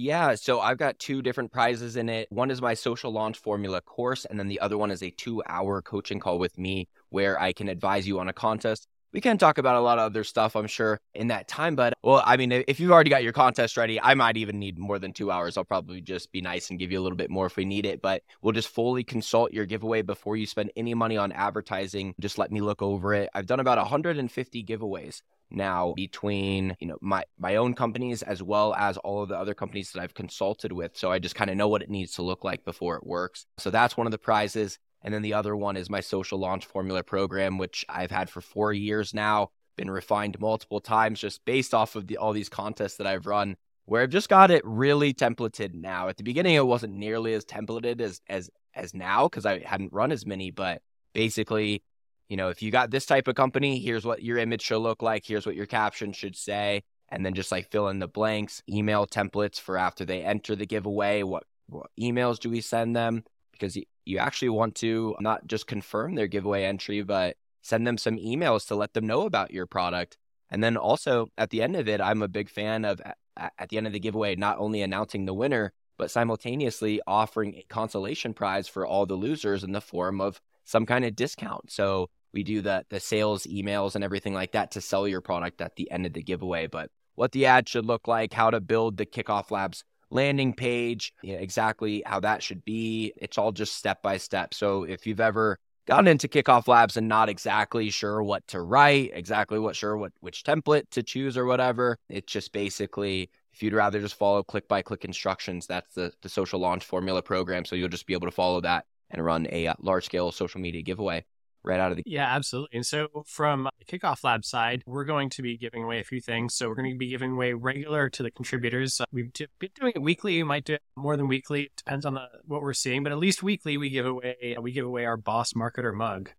Yeah, 0.02 0.36
so 0.36 0.62
I've 0.62 0.78
got 0.78 0.98
two 0.98 1.22
different 1.22 1.52
prizes 1.52 1.98
in 1.98 2.08
it. 2.08 2.32
One 2.32 2.52
is 2.52 2.62
my 2.62 2.74
social 2.74 3.12
launch 3.12 3.38
formula 3.38 3.82
course, 3.82 4.24
and 4.24 4.40
then 4.40 4.48
the 4.48 4.62
other 4.62 4.78
one 4.78 4.92
is 4.92 5.04
a 5.04 5.10
two 5.10 5.44
hour 5.46 5.82
coaching 5.82 6.22
call 6.22 6.40
with 6.40 6.58
me 6.58 6.88
where 7.10 7.38
I 7.38 7.52
can 7.52 7.68
advise 7.68 8.08
you 8.08 8.18
on 8.20 8.30
a 8.30 8.34
contest 8.34 8.88
we 9.12 9.22
can 9.22 9.38
talk 9.38 9.58
about 9.58 9.76
a 9.76 9.82
lot 9.82 9.98
of 9.98 10.06
other 10.06 10.24
stuff, 10.24 10.56
I'm 10.56 10.68
sure, 10.68 11.00
in 11.14 11.28
that 11.28 11.48
time. 11.48 11.76
But 11.76 11.94
well, 12.04 12.22
I 12.26 12.38
mean, 12.38 12.52
if 12.52 12.80
you've 12.80 12.92
already 12.92 13.10
got 13.10 13.24
your 13.24 13.34
contest 13.34 13.78
ready, 13.78 14.00
I 14.00 14.14
might 14.14 14.38
even 14.38 14.60
need 14.60 14.78
more 14.78 15.00
than 15.00 15.14
two 15.14 15.32
hours. 15.32 15.58
I'll 15.58 15.64
probably 15.64 16.02
just 16.02 16.32
be 16.32 16.42
nice 16.42 16.70
and 16.70 16.80
give 16.80 16.92
you 16.92 17.00
a 17.00 17.02
little 17.02 17.18
bit 17.18 17.30
more 17.30 17.48
if 17.48 17.58
we 17.58 17.66
need 17.66 17.86
it. 17.86 18.02
But 18.02 18.22
we'll 18.42 18.54
just 18.54 18.68
fully 18.68 19.04
consult 19.04 19.52
your 19.52 19.66
giveaway 19.66 20.02
before 20.02 20.38
you 20.38 20.46
spend 20.46 20.72
any 20.76 20.94
money 20.94 21.18
on 21.18 21.32
advertising. 21.32 22.14
Just 22.20 22.38
let 22.38 22.52
me 22.52 22.62
look 22.62 22.82
over 22.82 23.14
it. 23.14 23.30
I've 23.34 23.48
done 23.48 23.60
about 23.60 23.78
150 23.78 24.64
giveaways 24.64 25.22
now 25.52 25.94
between 25.96 26.76
you 26.80 26.88
know 26.88 26.98
my 27.02 27.24
my 27.38 27.56
own 27.56 27.74
companies 27.74 28.22
as 28.22 28.44
well 28.44 28.74
as 28.76 28.98
all 28.98 29.24
of 29.24 29.30
the 29.30 29.38
other 29.38 29.54
companies 29.54 29.92
that 29.92 30.02
I've 30.02 30.14
consulted 30.14 30.72
with. 30.72 30.98
So 30.98 31.12
I 31.12 31.20
just 31.20 31.36
kind 31.36 31.50
of 31.50 31.58
know 31.58 31.68
what 31.68 31.82
it 31.82 31.90
needs 31.90 32.14
to 32.14 32.22
look 32.22 32.44
like 32.44 32.64
before 32.66 32.96
it 32.98 33.06
works. 33.06 33.46
So 33.58 33.70
that's 33.70 33.98
one 33.98 34.08
of 34.08 34.12
the 34.12 34.18
prizes. 34.18 34.78
And 35.02 35.14
then 35.14 35.22
the 35.22 35.34
other 35.34 35.56
one 35.56 35.78
is 35.78 35.90
my 35.90 36.02
social 36.02 36.40
launch 36.40 36.66
formula 36.66 37.04
program, 37.04 37.58
which 37.58 37.86
I've 37.88 38.12
had 38.12 38.30
for 38.30 38.42
four 38.42 38.74
years 38.74 39.14
now, 39.14 39.52
been 39.78 39.90
refined 39.90 40.40
multiple 40.40 40.82
times 40.82 41.20
just 41.20 41.44
based 41.46 41.74
off 41.74 41.96
of 41.96 42.08
the, 42.08 42.18
all 42.18 42.34
these 42.34 42.50
contests 42.50 42.98
that 42.98 43.08
I've 43.08 43.26
run, 43.26 43.56
where 43.86 44.02
I've 44.02 44.10
just 44.10 44.28
got 44.28 44.52
it 44.52 44.62
really 44.66 45.14
templated 45.14 45.74
now. 45.74 46.10
At 46.10 46.18
the 46.18 46.24
beginning, 46.24 46.56
it 46.56 46.68
wasn't 46.68 46.96
nearly 46.96 47.34
as 47.34 47.46
templated 47.46 48.02
as 48.02 48.22
as 48.28 48.50
as 48.76 48.94
now 48.94 49.28
because 49.28 49.46
I 49.46 49.60
hadn't 49.60 49.94
run 49.94 50.12
as 50.12 50.26
many, 50.26 50.52
but 50.52 50.82
basically, 51.14 51.82
you 52.30 52.38
know, 52.38 52.50
if 52.50 52.62
you 52.62 52.72
got 52.72 52.92
this 52.92 53.06
type 53.06 53.28
of 53.28 53.36
company, 53.36 53.80
here's 53.80 54.06
what 54.06 54.24
your 54.24 54.38
image 54.38 54.62
should 54.62 54.78
look 54.78 55.02
like, 55.02 55.26
here's 55.26 55.46
what 55.46 55.56
your 55.56 55.66
caption 55.66 56.14
should 56.14 56.36
say, 56.36 56.84
and 57.10 57.26
then 57.26 57.34
just 57.34 57.52
like 57.52 57.70
fill 57.72 57.90
in 57.90 58.00
the 58.00 58.08
blanks, 58.08 58.62
email 58.70 59.06
templates 59.06 59.60
for 59.60 59.78
after 59.78 60.06
they 60.06 60.22
enter 60.22 60.56
the 60.56 60.66
giveaway, 60.66 61.24
what 61.24 61.44
what 61.68 61.92
emails 62.00 62.40
do 62.40 62.50
we 62.50 62.62
send 62.62 62.96
them? 62.96 63.24
Because 63.52 63.78
you 64.06 64.18
actually 64.18 64.50
want 64.50 64.76
to 64.76 65.16
not 65.20 65.46
just 65.48 65.68
confirm 65.68 66.16
their 66.16 66.28
giveaway 66.28 66.64
entry, 66.64 67.02
but 67.02 67.36
send 67.62 67.86
them 67.86 67.98
some 67.98 68.18
emails 68.18 68.68
to 68.68 68.76
let 68.76 68.94
them 68.94 69.06
know 69.06 69.22
about 69.22 69.52
your 69.52 69.66
product. 69.66 70.18
And 70.50 70.64
then 70.64 70.78
also 70.78 71.28
at 71.38 71.50
the 71.50 71.62
end 71.62 71.76
of 71.76 71.88
it, 71.88 72.02
I'm 72.02 72.22
a 72.22 72.28
big 72.28 72.50
fan 72.50 72.86
of 72.86 73.02
at 73.38 73.70
the 73.70 73.78
end 73.78 73.88
of 73.88 73.94
the 73.94 74.00
giveaway, 74.00 74.36
not 74.36 74.58
only 74.58 74.82
announcing 74.82 75.26
the 75.26 75.34
winner, 75.34 75.74
but 75.98 76.12
simultaneously 76.12 77.02
offering 77.06 77.56
a 77.56 77.66
consolation 77.70 78.34
prize 78.34 78.68
for 78.68 78.86
all 78.86 79.06
the 79.06 79.16
losers 79.16 79.64
in 79.64 79.72
the 79.72 79.82
form 79.82 80.22
of 80.22 80.42
some 80.66 80.86
kind 80.86 81.06
of 81.06 81.16
discount. 81.16 81.72
So 81.72 82.10
we 82.34 82.44
do 82.44 82.62
the 82.62 82.86
the 82.90 83.00
sales 83.00 83.46
emails 83.46 83.96
and 83.96 84.04
everything 84.04 84.34
like 84.34 84.52
that 84.54 84.72
to 84.72 84.82
sell 84.82 85.08
your 85.08 85.22
product 85.22 85.62
at 85.62 85.76
the 85.76 85.90
end 85.92 86.06
of 86.06 86.14
the 86.14 86.24
giveaway. 86.24 86.68
But 86.68 86.90
what 87.16 87.32
the 87.32 87.46
ad 87.46 87.68
should 87.68 87.86
look 87.86 88.08
like, 88.08 88.34
how 88.34 88.50
to 88.50 88.62
build 88.62 88.98
the 88.98 89.06
Kickoff 89.06 89.52
Labs 89.52 89.84
landing 90.12 90.54
page, 90.54 91.14
you 91.22 91.34
know, 91.34 91.40
exactly 91.40 92.04
how 92.06 92.20
that 92.20 92.42
should 92.44 92.66
be. 92.66 93.14
It's 93.18 93.38
all 93.38 93.52
just 93.52 93.76
step 93.76 94.02
by 94.02 94.18
step. 94.18 94.54
So 94.54 94.84
if 94.84 95.06
you've 95.06 95.20
ever 95.20 95.58
gotten 95.86 96.08
into 96.08 96.28
kickoff 96.28 96.68
labs 96.68 96.98
and 96.98 97.08
not 97.08 97.30
exactly 97.30 97.90
sure 97.90 98.22
what 98.22 98.46
to 98.48 98.62
write, 98.62 99.12
exactly 99.14 99.60
what 99.60 99.76
sure 99.76 99.98
what 99.98 100.12
which 100.20 100.44
template 100.44 100.90
to 100.92 101.04
choose 101.04 101.38
or 101.38 101.46
whatever, 101.46 101.98
it's 102.10 102.32
just 102.32 102.52
basically 102.52 103.30
if 103.54 103.64
you'd 103.64 103.74
rather 103.74 104.00
just 104.00 104.16
follow 104.16 104.44
click 104.44 104.68
by 104.68 104.82
click 104.82 105.06
instructions, 105.06 105.68
that's 105.68 105.94
the 105.94 106.12
the 106.22 106.30
social 106.30 106.60
launch 106.60 106.86
formula 106.86 107.22
program. 107.22 107.66
So 107.66 107.76
you'll 107.76 107.90
just 107.90 108.08
be 108.08 108.14
able 108.14 108.28
to 108.28 108.32
follow 108.32 108.62
that 108.62 108.86
and 109.12 109.24
run 109.24 109.48
a 109.52 109.68
uh, 109.68 109.74
large 109.80 110.06
scale 110.06 110.32
social 110.32 110.62
media 110.62 110.82
giveaway 110.82 111.26
right 111.64 111.80
out 111.80 111.92
of 111.92 111.98
the 111.98 112.04
yeah 112.06 112.36
absolutely. 112.36 112.78
And 112.78 112.86
so 112.86 113.08
from 113.26 113.68
the 113.80 113.86
kickoff 113.86 114.24
lab 114.24 114.46
side 114.46 114.84
we're 114.86 115.06
going 115.06 115.30
to 115.32 115.42
be 115.42 115.58
giving 115.58 115.84
away 115.84 116.00
a 116.00 116.04
few 116.04 116.22
things. 116.22 116.56
So 116.56 116.68
we're 116.70 116.76
going 116.76 116.92
to 116.92 116.98
be 116.98 117.10
giving 117.10 117.34
away 117.34 117.54
regular 117.54 118.10
to 118.10 118.24
the 118.24 118.32
contributors. 118.32 119.00
Uh, 119.02 119.06
we've 119.12 119.32
been 119.34 119.70
doing 119.80 119.94
it 119.96 120.02
weekly. 120.02 120.38
We 120.38 120.44
might 120.44 120.66
do 120.66 120.74
it 120.74 120.82
more 120.96 121.18
than 121.18 121.28
weekly. 121.28 121.64
It 121.64 121.76
depends 121.76 122.06
on 122.06 122.14
the 122.14 122.28
what 122.46 122.62
we're 122.62 122.74
seeing 122.74 123.04
but 123.04 123.12
at 123.12 123.18
least 123.18 123.44
weekly 123.44 123.78
we 123.78 123.90
give 123.90 124.06
away 124.06 124.56
we 124.60 124.72
give 124.72 124.86
away 124.86 125.06
our 125.06 125.18
boss 125.18 125.54
marketer 125.54 125.94
mug 125.94 126.32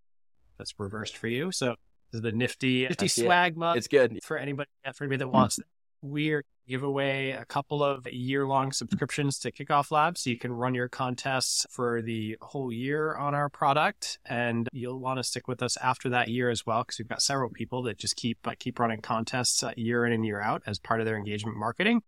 that's 0.59 0.75
reversed 0.79 1.17
for 1.17 1.29
you. 1.29 1.53
So 1.53 1.77
this 2.13 2.19
is 2.19 2.23
the 2.23 2.33
nifty 2.33 2.83
nifty 2.83 3.09
swag 3.09 3.53
it. 3.53 3.59
mug 3.59 3.77
it's 3.77 3.89
good. 3.89 4.19
for 4.23 4.37
anybody 4.37 4.69
for 4.95 5.05
anybody 5.05 5.19
that 5.19 5.29
wants 5.29 5.59
we're 6.03 6.45
give 6.71 6.83
away 6.85 7.33
a 7.33 7.45
couple 7.45 7.83
of 7.83 8.07
year 8.07 8.47
long 8.47 8.71
subscriptions 8.71 9.41
to 9.41 9.51
Kickoff 9.51 9.91
Lab 9.91 10.17
so 10.17 10.31
you 10.31 10.39
can 10.39 10.53
run 10.53 10.73
your 10.73 10.89
contests 10.89 11.67
for 11.69 12.01
the 12.01 12.37
whole 12.41 12.73
year 12.73 13.17
on 13.17 13.35
our 13.35 13.49
product. 13.49 14.21
And 14.25 14.69
you'll 14.73 15.01
want 15.01 15.19
to 15.19 15.25
stick 15.25 15.49
with 15.49 15.65
us 15.65 15.77
after 15.79 16.09
that 16.11 16.29
year 16.29 16.49
as 16.49 16.65
well 16.65 16.85
because 16.85 17.01
we've 17.01 17.09
got 17.09 17.23
several 17.23 17.51
people 17.51 17.83
that 17.83 17.99
just 17.99 18.15
keep 18.15 18.39
uh, 18.47 18.53
keep 18.57 18.79
running 18.79 19.01
contests 19.01 19.65
uh, 19.65 19.73
year 19.77 20.07
in 20.07 20.13
and 20.13 20.25
year 20.25 20.41
out 20.41 20.63
as 20.65 20.79
part 20.79 21.01
of 21.01 21.07
their 21.07 21.17
engagement 21.17 21.57
marketing. 21.57 22.03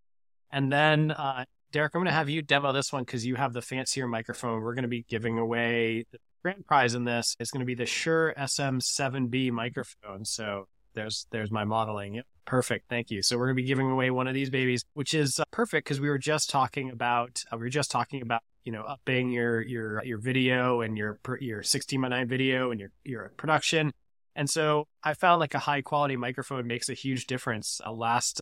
And 0.49 0.71
then, 0.71 1.11
uh, 1.11 1.43
Derek, 1.73 1.93
I'm 1.93 1.99
going 1.99 2.05
to 2.05 2.13
have 2.13 2.29
you 2.29 2.41
demo 2.41 2.71
this 2.71 2.93
one 2.93 3.03
because 3.03 3.25
you 3.25 3.35
have 3.35 3.51
the 3.51 3.61
fancier 3.61 4.07
microphone. 4.07 4.61
We're 4.61 4.75
going 4.75 4.83
to 4.83 4.87
be 4.87 5.03
giving 5.09 5.39
away 5.39 6.05
the 6.11 6.19
grand 6.41 6.65
prize 6.65 6.95
in 6.95 7.03
this. 7.03 7.35
It's 7.37 7.51
going 7.51 7.61
to 7.61 7.65
be 7.65 7.75
the 7.75 7.85
Shure 7.85 8.33
SM7B 8.37 9.51
microphone. 9.51 10.23
So 10.23 10.67
there's 10.93 11.27
there's 11.31 11.51
my 11.51 11.63
modeling. 11.63 12.15
Yep. 12.15 12.25
Perfect. 12.45 12.89
Thank 12.89 13.09
you. 13.09 13.21
So 13.21 13.37
we're 13.37 13.47
going 13.47 13.57
to 13.57 13.61
be 13.61 13.67
giving 13.67 13.89
away 13.89 14.09
one 14.11 14.27
of 14.27 14.33
these 14.33 14.49
babies, 14.49 14.83
which 14.93 15.13
is 15.13 15.39
uh, 15.39 15.43
perfect 15.51 15.85
because 15.85 16.01
we 16.01 16.09
were 16.09 16.17
just 16.17 16.49
talking 16.49 16.89
about 16.89 17.43
uh, 17.51 17.57
we 17.57 17.63
were 17.63 17.69
just 17.69 17.91
talking 17.91 18.21
about 18.21 18.41
you 18.63 18.71
know 18.71 18.83
upping 18.83 19.31
your 19.31 19.61
your 19.61 20.03
your 20.03 20.17
video 20.17 20.81
and 20.81 20.97
your 20.97 21.19
your 21.39 21.63
16 21.63 22.01
by 22.01 22.09
9 22.09 22.27
video 22.27 22.71
and 22.71 22.79
your 22.79 22.89
your 23.03 23.31
production. 23.37 23.91
And 24.35 24.49
so 24.49 24.87
I 25.03 25.13
found 25.13 25.39
like 25.39 25.53
a 25.53 25.59
high 25.59 25.81
quality 25.81 26.15
microphone 26.15 26.67
makes 26.67 26.89
a 26.89 26.93
huge 26.93 27.27
difference. 27.27 27.79
Uh, 27.85 27.91
last 27.91 28.41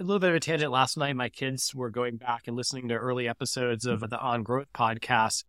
a 0.00 0.04
little 0.04 0.20
bit 0.20 0.30
of 0.30 0.36
a 0.36 0.40
tangent. 0.40 0.72
Last 0.72 0.96
night, 0.96 1.16
my 1.16 1.28
kids 1.28 1.74
were 1.74 1.90
going 1.90 2.16
back 2.16 2.42
and 2.46 2.56
listening 2.56 2.88
to 2.88 2.94
early 2.94 3.28
episodes 3.28 3.84
of 3.84 4.00
the 4.08 4.18
On 4.18 4.42
Growth 4.42 4.68
podcast, 4.74 5.44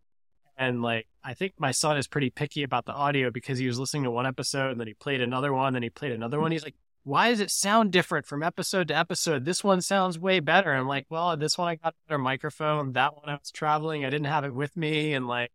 and 0.57 0.81
like, 0.81 1.07
I 1.23 1.33
think 1.33 1.53
my 1.57 1.71
son 1.71 1.97
is 1.97 2.07
pretty 2.07 2.29
picky 2.29 2.63
about 2.63 2.85
the 2.85 2.93
audio 2.93 3.31
because 3.31 3.57
he 3.57 3.67
was 3.67 3.79
listening 3.79 4.03
to 4.03 4.11
one 4.11 4.25
episode 4.25 4.71
and 4.71 4.79
then 4.79 4.87
he 4.87 4.93
played 4.93 5.21
another 5.21 5.53
one, 5.53 5.73
then 5.73 5.83
he 5.83 5.89
played 5.89 6.11
another 6.11 6.39
one. 6.39 6.51
He's 6.51 6.63
like, 6.63 6.75
why 7.03 7.29
does 7.29 7.39
it 7.39 7.51
sound 7.51 7.91
different 7.91 8.25
from 8.25 8.43
episode 8.43 8.87
to 8.87 8.97
episode? 8.97 9.45
This 9.45 9.63
one 9.63 9.81
sounds 9.81 10.17
way 10.17 10.39
better. 10.39 10.73
I'm 10.73 10.87
like, 10.87 11.05
well, 11.09 11.35
this 11.35 11.57
one 11.57 11.67
I 11.67 11.75
got 11.75 11.93
a 11.93 12.07
better 12.07 12.17
microphone. 12.17 12.93
That 12.93 13.15
one 13.15 13.27
I 13.27 13.33
was 13.33 13.51
traveling, 13.51 14.05
I 14.05 14.09
didn't 14.09 14.27
have 14.27 14.45
it 14.45 14.53
with 14.53 14.77
me, 14.77 15.13
and 15.13 15.27
like, 15.27 15.51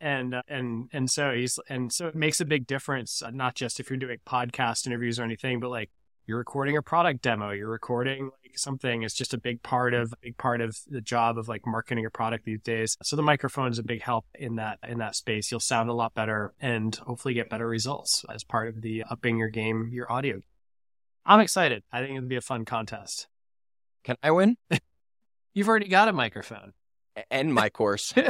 and 0.00 0.34
uh, 0.34 0.42
and 0.48 0.88
and 0.92 1.10
so 1.10 1.32
he's 1.32 1.58
and 1.68 1.92
so 1.92 2.06
it 2.06 2.14
makes 2.14 2.40
a 2.40 2.44
big 2.44 2.66
difference, 2.66 3.22
not 3.32 3.54
just 3.54 3.80
if 3.80 3.90
you're 3.90 3.98
doing 3.98 4.18
podcast 4.26 4.86
interviews 4.86 5.18
or 5.20 5.24
anything, 5.24 5.60
but 5.60 5.68
like 5.68 5.90
you're 6.26 6.38
recording 6.38 6.76
a 6.76 6.82
product 6.82 7.20
demo, 7.20 7.50
you're 7.50 7.68
recording 7.68 8.30
something. 8.56 9.02
is 9.02 9.14
just 9.14 9.34
a 9.34 9.38
big 9.38 9.62
part 9.62 9.94
of 9.94 10.14
big 10.22 10.36
part 10.38 10.60
of 10.60 10.78
the 10.88 11.00
job 11.00 11.38
of 11.38 11.48
like 11.48 11.66
marketing 11.66 12.06
a 12.06 12.10
product 12.10 12.44
these 12.44 12.60
days. 12.60 12.96
So 13.02 13.16
the 13.16 13.22
microphone 13.22 13.70
is 13.70 13.78
a 13.78 13.82
big 13.82 14.02
help 14.02 14.26
in 14.34 14.56
that 14.56 14.78
in 14.86 14.98
that 14.98 15.16
space. 15.16 15.50
You'll 15.50 15.60
sound 15.60 15.90
a 15.90 15.94
lot 15.94 16.14
better 16.14 16.54
and 16.60 16.94
hopefully 16.94 17.34
get 17.34 17.50
better 17.50 17.66
results 17.66 18.24
as 18.32 18.44
part 18.44 18.68
of 18.68 18.82
the 18.82 19.04
upping 19.10 19.38
your 19.38 19.48
game, 19.48 19.90
your 19.92 20.10
audio. 20.10 20.40
I'm 21.26 21.40
excited. 21.40 21.82
I 21.92 22.00
think 22.00 22.16
it'll 22.16 22.28
be 22.28 22.36
a 22.36 22.40
fun 22.40 22.64
contest. 22.64 23.28
Can 24.04 24.16
I 24.22 24.30
win? 24.30 24.56
You've 25.54 25.68
already 25.68 25.88
got 25.88 26.08
a 26.08 26.12
microphone 26.12 26.72
and 27.30 27.52
my 27.52 27.68
course. 27.68 28.14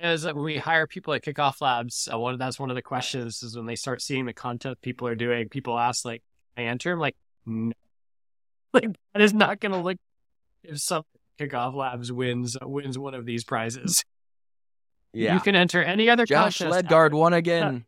As 0.00 0.24
when 0.24 0.36
we 0.36 0.56
hire 0.56 0.86
people 0.86 1.12
at 1.12 1.22
Kickoff 1.22 1.60
Labs, 1.60 2.08
uh, 2.10 2.18
one 2.18 2.38
that's 2.38 2.58
one 2.58 2.70
of 2.70 2.74
the 2.74 2.82
questions 2.82 3.42
is 3.42 3.54
when 3.54 3.66
they 3.66 3.76
start 3.76 4.00
seeing 4.00 4.24
the 4.24 4.32
content 4.32 4.80
people 4.80 5.06
are 5.06 5.14
doing. 5.14 5.50
People 5.50 5.78
ask 5.78 6.06
like, 6.06 6.22
I 6.56 6.62
enter. 6.62 6.92
I'm 6.92 6.98
like, 6.98 7.16
no. 7.44 7.72
like 8.74 8.88
that 9.12 9.22
is 9.22 9.34
not 9.34 9.60
going 9.60 9.72
to 9.72 9.78
look 9.78 9.98
if 10.62 10.78
some 10.80 11.04
Kickoff 11.38 11.74
Labs 11.74 12.12
wins 12.12 12.56
uh, 12.56 12.68
wins 12.68 12.98
one 12.98 13.14
of 13.14 13.24
these 13.24 13.44
prizes. 13.44 14.04
Yeah, 15.12 15.34
you 15.34 15.40
can 15.40 15.56
enter 15.56 15.82
any 15.82 16.08
other. 16.08 16.26
Josh 16.26 16.60
Ledgard 16.60 17.14
won 17.14 17.32
again. 17.32 17.84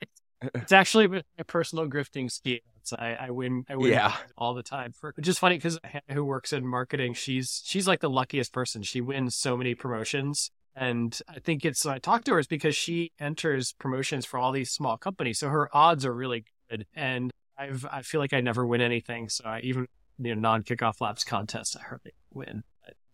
it's 0.54 0.72
actually 0.72 1.08
my 1.08 1.22
personal 1.46 1.88
grifting 1.88 2.30
scheme. 2.30 2.60
So 2.82 2.96
I, 2.98 3.12
I, 3.12 3.30
win, 3.30 3.64
I 3.68 3.76
win 3.76 3.92
yeah. 3.92 4.16
all 4.38 4.54
the 4.54 4.62
time. 4.62 4.92
For 4.92 5.12
which 5.14 5.28
is 5.28 5.38
funny 5.38 5.56
because 5.56 5.78
who 6.10 6.24
works 6.24 6.52
in 6.52 6.66
marketing, 6.66 7.14
she's 7.14 7.62
she's 7.64 7.86
like 7.86 8.00
the 8.00 8.10
luckiest 8.10 8.52
person. 8.52 8.82
She 8.82 9.00
wins 9.00 9.34
so 9.34 9.56
many 9.56 9.74
promotions, 9.74 10.50
and 10.74 11.18
I 11.28 11.40
think 11.40 11.64
it's 11.64 11.84
I 11.84 11.98
talked 11.98 12.24
to 12.26 12.32
her 12.32 12.38
is 12.38 12.46
because 12.46 12.74
she 12.74 13.12
enters 13.18 13.74
promotions 13.74 14.24
for 14.24 14.38
all 14.38 14.52
these 14.52 14.70
small 14.70 14.96
companies, 14.96 15.38
so 15.38 15.48
her 15.48 15.68
odds 15.76 16.04
are 16.06 16.14
really 16.14 16.44
good. 16.70 16.86
And 16.94 17.30
I've 17.58 17.86
I 17.90 18.02
feel 18.02 18.20
like 18.20 18.32
I 18.32 18.40
never 18.40 18.66
win 18.66 18.80
anything. 18.80 19.28
So 19.28 19.44
I 19.44 19.60
even 19.60 19.86
you 20.20 20.34
know 20.34 20.40
non 20.40 20.62
kickoff 20.62 21.00
labs 21.00 21.24
contests 21.24 21.76
I 21.76 21.82
hardly 21.82 22.12
win. 22.32 22.62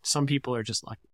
Some 0.03 0.27
people 0.27 0.55
are 0.55 0.62
just 0.62 0.87
lucky. 0.87 1.09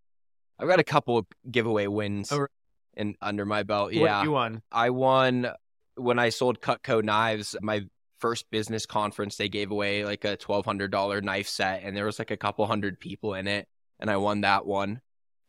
I've 0.58 0.68
got 0.68 0.80
a 0.80 0.84
couple 0.84 1.18
of 1.18 1.26
giveaway 1.50 1.86
wins 1.86 2.30
oh, 2.30 2.46
in 2.94 3.14
under 3.20 3.44
my 3.44 3.62
belt. 3.62 3.92
Yeah, 3.92 4.22
you 4.22 4.32
won. 4.32 4.62
I 4.70 4.90
won 4.90 5.50
when 5.96 6.18
I 6.18 6.28
sold 6.28 6.60
Cutco 6.60 7.02
knives. 7.02 7.56
My 7.60 7.82
first 8.20 8.50
business 8.50 8.86
conference, 8.86 9.36
they 9.36 9.48
gave 9.48 9.70
away 9.70 10.04
like 10.04 10.24
a 10.24 10.36
twelve 10.36 10.64
hundred 10.64 10.90
dollar 10.90 11.20
knife 11.20 11.48
set, 11.48 11.82
and 11.82 11.96
there 11.96 12.06
was 12.06 12.18
like 12.18 12.30
a 12.30 12.36
couple 12.36 12.66
hundred 12.66 13.00
people 13.00 13.34
in 13.34 13.46
it, 13.46 13.66
and 13.98 14.10
I 14.10 14.16
won 14.16 14.42
that 14.42 14.66
one 14.66 15.00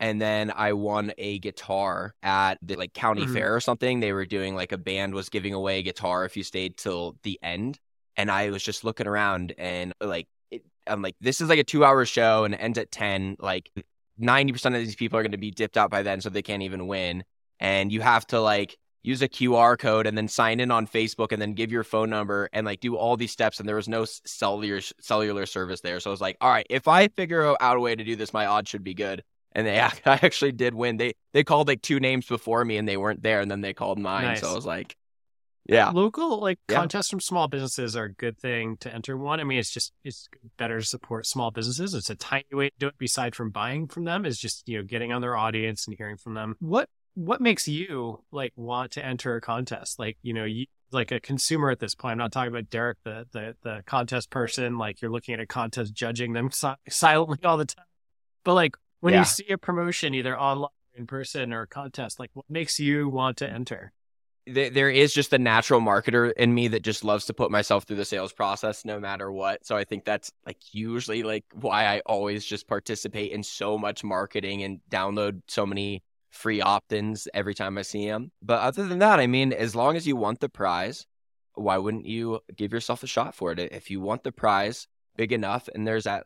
and 0.03 0.21
then 0.21 0.51
I 0.53 0.73
won 0.73 1.13
a 1.17 1.39
guitar 1.39 2.13
at 2.21 2.57
the 2.61 2.75
like 2.75 2.93
county 2.93 3.23
mm-hmm. 3.23 3.33
fair 3.33 3.55
or 3.55 3.61
something. 3.61 4.01
They 4.01 4.11
were 4.11 4.25
doing 4.25 4.53
like 4.53 4.73
a 4.73 4.77
band 4.77 5.13
was 5.13 5.29
giving 5.29 5.53
away 5.53 5.79
a 5.79 5.83
guitar 5.83 6.25
if 6.25 6.35
you 6.35 6.43
stayed 6.43 6.75
till 6.75 7.15
the 7.23 7.39
end. 7.41 7.79
And 8.17 8.29
I 8.29 8.49
was 8.49 8.63
just 8.63 8.83
looking 8.83 9.07
around 9.07 9.53
and 9.57 9.93
like 10.01 10.27
it, 10.51 10.63
I'm 10.87 11.01
like, 11.01 11.15
this 11.21 11.41
is 11.41 11.49
like 11.49 11.59
a 11.59 11.63
two 11.63 11.83
hour 11.83 12.05
show 12.05 12.43
and 12.43 12.53
it 12.53 12.57
ends 12.57 12.77
at 12.77 12.91
ten. 12.91 13.35
Like 13.39 13.69
ninety 14.17 14.53
percent 14.53 14.75
of 14.75 14.81
these 14.81 14.95
people 14.95 15.17
are 15.19 15.23
going 15.23 15.31
to 15.31 15.37
be 15.37 15.51
dipped 15.51 15.77
out 15.77 15.89
by 15.89 16.03
then, 16.03 16.21
so 16.21 16.29
they 16.29 16.41
can't 16.41 16.63
even 16.63 16.87
win. 16.87 17.23
And 17.59 17.91
you 17.91 18.01
have 18.01 18.25
to 18.27 18.39
like 18.41 18.77
use 19.03 19.21
a 19.21 19.27
QR 19.27 19.77
code 19.77 20.07
and 20.07 20.17
then 20.17 20.27
sign 20.27 20.59
in 20.59 20.71
on 20.71 20.87
Facebook 20.87 21.31
and 21.31 21.41
then 21.41 21.53
give 21.53 21.71
your 21.71 21.83
phone 21.83 22.09
number 22.09 22.49
and 22.53 22.65
like 22.65 22.79
do 22.79 22.95
all 22.95 23.17
these 23.17 23.31
steps. 23.31 23.59
And 23.59 23.67
there 23.67 23.75
was 23.75 23.89
no 23.89 24.05
cellular 24.05 24.81
cellular 24.99 25.45
service 25.45 25.81
there, 25.81 25.99
so 25.99 26.09
I 26.09 26.13
was 26.13 26.21
like, 26.21 26.37
all 26.41 26.49
right, 26.49 26.67
if 26.69 26.87
I 26.87 27.07
figure 27.09 27.55
out 27.61 27.77
a 27.77 27.79
way 27.79 27.95
to 27.95 28.03
do 28.03 28.15
this, 28.15 28.33
my 28.33 28.45
odds 28.45 28.69
should 28.69 28.83
be 28.83 28.93
good. 28.93 29.23
And 29.53 29.67
they 29.67 29.79
I 29.79 29.91
actually 30.05 30.53
did 30.53 30.73
win. 30.73 30.97
They 30.97 31.13
they 31.33 31.43
called 31.43 31.67
like 31.67 31.81
two 31.81 31.99
names 31.99 32.25
before 32.27 32.63
me 32.63 32.77
and 32.77 32.87
they 32.87 32.97
weren't 32.97 33.23
there, 33.23 33.41
and 33.41 33.49
then 33.49 33.61
they 33.61 33.73
called 33.73 33.99
mine. 33.99 34.25
Nice. 34.25 34.41
So 34.41 34.51
I 34.51 34.53
was 34.53 34.65
like, 34.65 34.95
yeah. 35.65 35.89
Local 35.89 36.39
like 36.39 36.59
yeah. 36.69 36.77
contests 36.77 37.09
from 37.09 37.19
small 37.19 37.47
businesses 37.47 37.95
are 37.95 38.05
a 38.05 38.13
good 38.13 38.37
thing 38.37 38.77
to 38.81 38.93
enter 38.93 39.17
one. 39.17 39.39
I 39.39 39.43
mean, 39.43 39.59
it's 39.59 39.71
just 39.71 39.93
it's 40.03 40.27
better 40.57 40.79
to 40.79 40.85
support 40.85 41.25
small 41.25 41.51
businesses. 41.51 41.93
It's 41.93 42.09
a 42.09 42.15
tiny 42.15 42.45
way 42.51 42.69
to 42.69 42.75
do 42.79 42.87
it 42.87 42.97
beside 42.97 43.35
from 43.35 43.49
buying 43.49 43.87
from 43.87 44.03
them 44.03 44.25
is 44.25 44.37
just, 44.37 44.67
you 44.67 44.77
know, 44.77 44.83
getting 44.83 45.13
on 45.13 45.21
their 45.21 45.37
audience 45.37 45.87
and 45.87 45.95
hearing 45.97 46.17
from 46.17 46.33
them. 46.33 46.55
What 46.59 46.89
what 47.15 47.41
makes 47.41 47.67
you 47.67 48.23
like 48.31 48.51
want 48.55 48.91
to 48.93 49.05
enter 49.05 49.35
a 49.35 49.41
contest? 49.41 49.99
Like, 49.99 50.17
you 50.21 50.33
know, 50.33 50.45
you 50.45 50.65
like 50.91 51.11
a 51.11 51.19
consumer 51.19 51.71
at 51.71 51.79
this 51.79 51.95
point. 51.95 52.13
I'm 52.13 52.17
not 52.19 52.31
talking 52.31 52.51
about 52.51 52.69
Derek, 52.69 52.97
the 53.03 53.25
the 53.31 53.55
the 53.63 53.83
contest 53.85 54.29
person. 54.29 54.77
Like 54.77 55.01
you're 55.01 55.11
looking 55.11 55.33
at 55.33 55.39
a 55.39 55.47
contest, 55.47 55.93
judging 55.93 56.33
them 56.33 56.51
si- 56.51 56.73
silently 56.89 57.39
all 57.43 57.57
the 57.57 57.65
time. 57.65 57.85
But 58.43 58.55
like 58.55 58.75
when 58.99 59.13
yeah. 59.13 59.19
you 59.19 59.25
see 59.25 59.47
a 59.49 59.57
promotion, 59.57 60.13
either 60.13 60.37
online, 60.37 60.69
in 60.95 61.07
person, 61.07 61.53
or 61.53 61.61
a 61.61 61.67
contest, 61.67 62.19
like 62.19 62.31
what 62.33 62.45
makes 62.49 62.79
you 62.79 63.09
want 63.09 63.37
to 63.37 63.49
enter? 63.49 63.93
There 64.45 64.89
is 64.89 65.13
just 65.13 65.31
a 65.33 65.37
natural 65.37 65.79
marketer 65.79 66.33
in 66.33 66.53
me 66.53 66.67
that 66.69 66.81
just 66.81 67.03
loves 67.03 67.25
to 67.25 67.33
put 67.33 67.51
myself 67.51 67.85
through 67.85 67.97
the 67.97 68.05
sales 68.05 68.33
process 68.33 68.83
no 68.83 68.99
matter 68.99 69.31
what. 69.31 69.65
So 69.65 69.77
I 69.77 69.83
think 69.83 70.03
that's 70.03 70.31
like 70.45 70.57
usually 70.71 71.23
like 71.23 71.45
why 71.53 71.85
I 71.85 72.01
always 72.05 72.43
just 72.43 72.67
participate 72.67 73.31
in 73.31 73.43
so 73.43 73.77
much 73.77 74.03
marketing 74.03 74.63
and 74.63 74.79
download 74.89 75.41
so 75.47 75.65
many 75.65 76.03
free 76.29 76.61
opt-ins 76.61 77.27
every 77.33 77.53
time 77.53 77.77
I 77.77 77.83
see 77.83 78.07
them. 78.07 78.31
But 78.41 78.61
other 78.61 78.85
than 78.85 78.99
that, 78.99 79.19
I 79.19 79.27
mean, 79.27 79.53
as 79.53 79.75
long 79.75 79.95
as 79.95 80.07
you 80.07 80.15
want 80.15 80.39
the 80.39 80.49
prize, 80.49 81.05
why 81.55 81.77
wouldn't 81.77 82.05
you 82.05 82.41
give 82.55 82.73
yourself 82.73 83.03
a 83.03 83.07
shot 83.07 83.35
for 83.35 83.51
it? 83.51 83.59
If 83.59 83.91
you 83.91 84.01
want 84.01 84.23
the 84.23 84.31
prize 84.31 84.87
big 85.15 85.31
enough 85.31 85.69
and 85.73 85.87
there's 85.87 86.05
that 86.05 86.25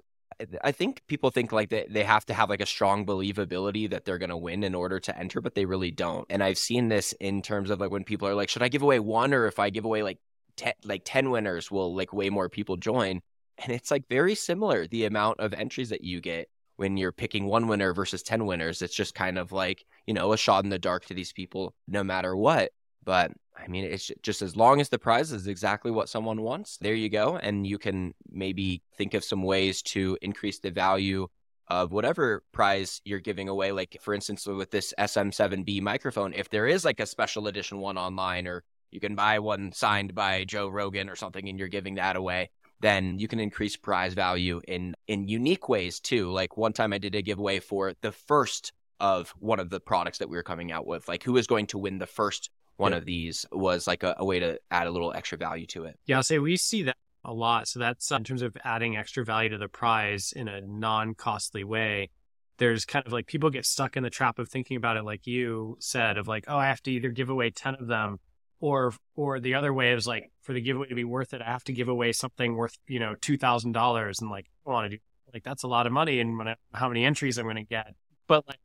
I 0.63 0.71
think 0.71 1.01
people 1.07 1.31
think 1.31 1.51
like 1.51 1.69
they, 1.69 1.87
they 1.89 2.03
have 2.03 2.25
to 2.27 2.33
have 2.33 2.49
like 2.49 2.61
a 2.61 2.65
strong 2.65 3.05
believability 3.05 3.89
that 3.89 4.05
they're 4.05 4.19
going 4.19 4.29
to 4.29 4.37
win 4.37 4.63
in 4.63 4.75
order 4.75 4.99
to 4.99 5.17
enter, 5.17 5.41
but 5.41 5.55
they 5.55 5.65
really 5.65 5.91
don't. 5.91 6.25
And 6.29 6.43
I've 6.43 6.57
seen 6.57 6.89
this 6.89 7.13
in 7.13 7.41
terms 7.41 7.69
of 7.69 7.79
like 7.79 7.89
when 7.89 8.03
people 8.03 8.27
are 8.27 8.35
like, 8.35 8.49
should 8.49 8.61
I 8.61 8.67
give 8.67 8.83
away 8.83 8.99
one 8.99 9.33
or 9.33 9.47
if 9.47 9.57
I 9.57 9.69
give 9.71 9.85
away 9.85 10.03
like 10.03 10.19
10, 10.57 10.73
like 10.83 11.01
10 11.05 11.31
winners, 11.31 11.71
will 11.71 11.95
like 11.95 12.13
way 12.13 12.29
more 12.29 12.49
people 12.49 12.77
join? 12.77 13.21
And 13.57 13.73
it's 13.73 13.89
like 13.89 14.07
very 14.07 14.35
similar 14.35 14.85
the 14.85 15.05
amount 15.05 15.39
of 15.39 15.53
entries 15.53 15.89
that 15.89 16.03
you 16.03 16.21
get 16.21 16.49
when 16.75 16.97
you're 16.97 17.11
picking 17.11 17.47
one 17.47 17.67
winner 17.67 17.91
versus 17.93 18.21
10 18.21 18.45
winners. 18.45 18.83
It's 18.83 18.93
just 18.93 19.15
kind 19.15 19.39
of 19.39 19.51
like, 19.51 19.85
you 20.05 20.13
know, 20.13 20.33
a 20.33 20.37
shot 20.37 20.63
in 20.63 20.69
the 20.69 20.77
dark 20.77 21.05
to 21.05 21.15
these 21.15 21.33
people 21.33 21.73
no 21.87 22.03
matter 22.03 22.35
what. 22.35 22.71
But 23.07 23.31
I 23.57 23.69
mean, 23.69 23.85
it's 23.85 24.11
just 24.21 24.41
as 24.41 24.57
long 24.57 24.81
as 24.81 24.89
the 24.89 24.99
prize 24.99 25.31
is 25.31 25.47
exactly 25.47 25.91
what 25.91 26.09
someone 26.09 26.41
wants, 26.41 26.77
there 26.79 26.93
you 26.93 27.07
go. 27.07 27.37
And 27.37 27.65
you 27.65 27.79
can 27.79 28.13
maybe 28.29 28.83
think 28.97 29.13
of 29.13 29.23
some 29.23 29.43
ways 29.43 29.81
to 29.93 30.17
increase 30.21 30.59
the 30.59 30.71
value 30.71 31.29
of 31.69 31.93
whatever 31.93 32.43
prize 32.51 32.99
you're 33.05 33.21
giving 33.21 33.47
away. 33.47 33.71
Like, 33.71 33.97
for 34.01 34.13
instance, 34.13 34.45
with 34.45 34.71
this 34.71 34.93
SM7B 34.99 35.81
microphone, 35.81 36.33
if 36.33 36.49
there 36.49 36.67
is 36.67 36.83
like 36.83 36.99
a 36.99 37.05
special 37.05 37.47
edition 37.47 37.77
one 37.77 37.97
online, 37.97 38.45
or 38.45 38.65
you 38.91 38.99
can 38.99 39.15
buy 39.15 39.39
one 39.39 39.71
signed 39.71 40.13
by 40.13 40.43
Joe 40.43 40.67
Rogan 40.67 41.09
or 41.09 41.15
something 41.15 41.47
and 41.47 41.57
you're 41.57 41.69
giving 41.69 41.95
that 41.95 42.17
away, 42.17 42.49
then 42.81 43.19
you 43.19 43.29
can 43.29 43.39
increase 43.39 43.77
prize 43.77 44.15
value 44.15 44.59
in 44.67 44.95
in 45.07 45.29
unique 45.29 45.69
ways 45.69 46.01
too. 46.01 46.29
Like 46.29 46.57
one 46.57 46.73
time 46.73 46.91
I 46.91 46.97
did 46.97 47.15
a 47.15 47.21
giveaway 47.21 47.61
for 47.61 47.93
the 48.01 48.11
first 48.11 48.73
of 48.99 49.33
one 49.39 49.61
of 49.61 49.69
the 49.69 49.79
products 49.79 50.17
that 50.17 50.29
we 50.29 50.35
were 50.35 50.43
coming 50.43 50.73
out 50.73 50.85
with, 50.85 51.07
like 51.07 51.23
who 51.23 51.37
is 51.37 51.47
going 51.47 51.67
to 51.67 51.77
win 51.77 51.99
the 51.99 52.05
first 52.05 52.49
one 52.77 52.91
yeah. 52.91 52.99
of 52.99 53.05
these 53.05 53.45
was 53.51 53.87
like 53.87 54.03
a, 54.03 54.15
a, 54.17 54.25
way 54.25 54.39
to 54.39 54.59
add 54.71 54.87
a 54.87 54.91
little 54.91 55.13
extra 55.13 55.37
value 55.37 55.65
to 55.67 55.85
it. 55.85 55.99
Yeah, 56.05 56.17
I'll 56.17 56.23
say 56.23 56.39
we 56.39 56.57
see 56.57 56.83
that 56.83 56.97
a 57.25 57.33
lot. 57.33 57.67
So 57.67 57.79
that's 57.79 58.11
uh, 58.11 58.15
in 58.15 58.23
terms 58.23 58.41
of 58.41 58.55
adding 58.63 58.95
extra 58.95 59.25
value 59.25 59.49
to 59.49 59.57
the 59.57 59.67
prize 59.67 60.33
in 60.35 60.47
a 60.47 60.61
non-costly 60.61 61.63
way. 61.63 62.09
There's 62.59 62.85
kind 62.85 63.05
of 63.05 63.11
like 63.11 63.27
people 63.27 63.49
get 63.49 63.65
stuck 63.65 63.97
in 63.97 64.03
the 64.03 64.09
trap 64.09 64.39
of 64.39 64.49
thinking 64.49 64.77
about 64.77 64.97
it 64.97 65.03
like 65.03 65.27
you 65.27 65.77
said 65.79 66.17
of 66.17 66.27
like, 66.27 66.45
oh, 66.47 66.57
I 66.57 66.67
have 66.67 66.81
to 66.83 66.91
either 66.91 67.09
give 67.09 67.29
away 67.29 67.51
10 67.51 67.75
of 67.75 67.87
them 67.87 68.19
or 68.59 68.93
or 69.15 69.39
the 69.39 69.53
other 69.53 69.71
way 69.71 69.93
is 69.93 70.07
like 70.07 70.31
for 70.41 70.53
the 70.53 70.61
giveaway 70.61 70.87
to 70.87 70.95
be 70.95 71.03
worth 71.03 71.35
it, 71.35 71.41
I 71.41 71.45
have 71.45 71.63
to 71.65 71.73
give 71.73 71.87
away 71.87 72.13
something 72.13 72.55
worth, 72.55 72.75
you 72.87 72.99
know, 72.99 73.13
$2,000 73.21 74.21
and 74.21 74.31
like 74.31 74.47
I 74.65 74.69
want 74.71 74.91
to 74.91 74.97
do 74.97 75.03
like 75.33 75.43
that's 75.43 75.63
a 75.63 75.67
lot 75.67 75.85
of 75.85 75.93
money 75.93 76.19
and 76.19 76.37
when 76.37 76.47
I, 76.47 76.55
how 76.73 76.87
many 76.87 77.05
entries 77.05 77.37
I'm 77.37 77.45
going 77.45 77.57
to 77.57 77.63
get. 77.63 77.93
But 78.27 78.47
like 78.47 78.59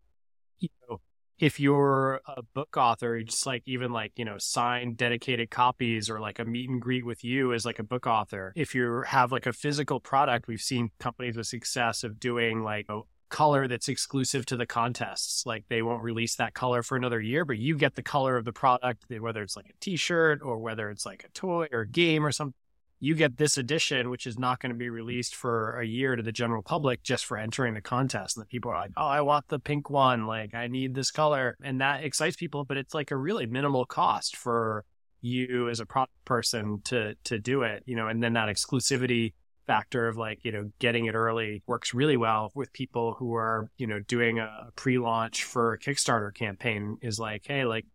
you 0.61 0.69
know, 0.89 1.01
if 1.43 1.59
you're 1.59 2.21
a 2.29 2.41
book 2.55 2.77
author, 2.77 3.21
just 3.21 3.47
like 3.47 3.65
even 3.67 3.91
like, 3.91 4.13
you 4.15 4.25
know, 4.25 4.39
sign 4.39 4.95
dedicated 4.95 5.51
copies 5.51 6.09
or 6.09 6.21
like 6.21 6.39
a 6.39 6.45
meet 6.45 6.71
and 6.71 6.81
greet 6.81 7.05
with 7.05 7.25
you 7.25 7.53
as 7.53 7.67
like 7.67 7.81
a 7.81 7.83
book 7.83 8.07
author. 8.07 8.53
If 8.55 8.77
you 8.77 9.03
have 9.09 9.33
like 9.33 9.47
a 9.47 9.53
physical 9.53 9.99
product, 9.99 10.47
we've 10.47 10.61
seen 10.61 10.93
companies 11.01 11.37
with 11.37 11.49
success 11.49 12.05
of 12.05 12.21
doing 12.21 12.63
like 12.63 12.87
a 12.89 13.01
color 13.29 13.67
that's 13.67 13.89
exclusive 13.89 14.47
to 14.47 14.57
the 14.57 14.67
contests. 14.67 15.45
Like 15.45 15.65
they 15.69 15.83
won't 15.83 16.05
release 16.05 16.37
that 16.37 16.55
color 16.55 16.85
for 16.85 16.97
another 16.97 17.21
year, 17.21 17.45
but 17.45 17.59
you 17.59 17.77
get 17.77 17.97
the 17.97 18.05
color 18.05 18.37
of 18.37 18.45
the 18.45 18.53
product, 18.53 19.07
whether 19.19 19.43
it's 19.43 19.57
like 19.57 19.67
a 19.67 19.75
t-shirt 19.81 20.43
or 20.45 20.61
whether 20.61 20.91
it's 20.91 21.05
like 21.05 21.25
a 21.25 21.33
toy 21.33 21.67
or 21.73 21.81
a 21.81 21.89
game 21.89 22.25
or 22.25 22.31
something 22.31 22.55
you 23.03 23.17
get 23.17 23.37
this 23.37 23.59
edition, 23.59 24.11
which 24.11 24.29
is 24.29 24.39
not 24.39 24.61
going 24.61 24.71
to 24.71 24.79
be 24.79 24.85
mm-hmm. 24.85 24.95
released 24.95 25.35
for 25.35 25.81
a 25.81 25.85
year 25.85 26.15
to 26.15 26.23
the 26.23 26.31
general 26.31 26.63
public 26.63 27.03
just 27.03 27.25
for 27.25 27.37
entering 27.37 27.75
the 27.75 27.81
contest. 27.81 28.37
And 28.37 28.43
the 28.43 28.47
people 28.47 28.71
are 28.71 28.79
like, 28.79 28.93
oh, 28.97 29.05
I 29.05 29.23
want 29.23 29.49
the 29.49 29.59
pink 29.59 29.91
one. 29.91 30.29
Like, 30.29 30.55
I 30.55 30.69
need 30.69 30.95
this 30.95 31.11
color. 31.11 31.57
And 31.65 31.81
that 31.81 32.05
excites 32.05 32.37
people, 32.37 32.65
but 32.65 32.77
it's 32.77 32.95
like 32.95 33.11
a 33.11 33.17
really 33.17 33.45
minimal 33.45 33.87
cost 33.87 34.37
for 34.37 34.85
you 35.21 35.69
as 35.69 35.81
a 35.81 35.87
product 35.87 36.15
person 36.25 36.81
to 36.85 37.17
to 37.25 37.41
do 37.41 37.63
it, 37.63 37.83
you 37.87 37.97
know, 37.97 38.07
and 38.07 38.23
then 38.23 38.35
that 38.35 38.49
exclusivity 38.49 39.33
factor 39.67 40.07
of 40.07 40.17
like, 40.17 40.39
you 40.45 40.53
know, 40.53 40.71
getting 40.79 41.07
it 41.07 41.17
early 41.17 41.61
works 41.67 41.93
really 41.93 42.17
well 42.17 42.53
with 42.55 42.73
people 42.73 43.17
who 43.19 43.35
are, 43.35 43.69
you 43.79 43.89
know, 43.89 43.99
doing 43.99 44.39
a 44.39 44.69
pre-launch 44.77 45.43
for 45.43 45.73
a 45.73 45.79
Kickstarter 45.79 46.33
campaign 46.33 46.99
is 47.03 47.19
like, 47.19 47.43
hey, 47.47 47.65
like 47.65 47.87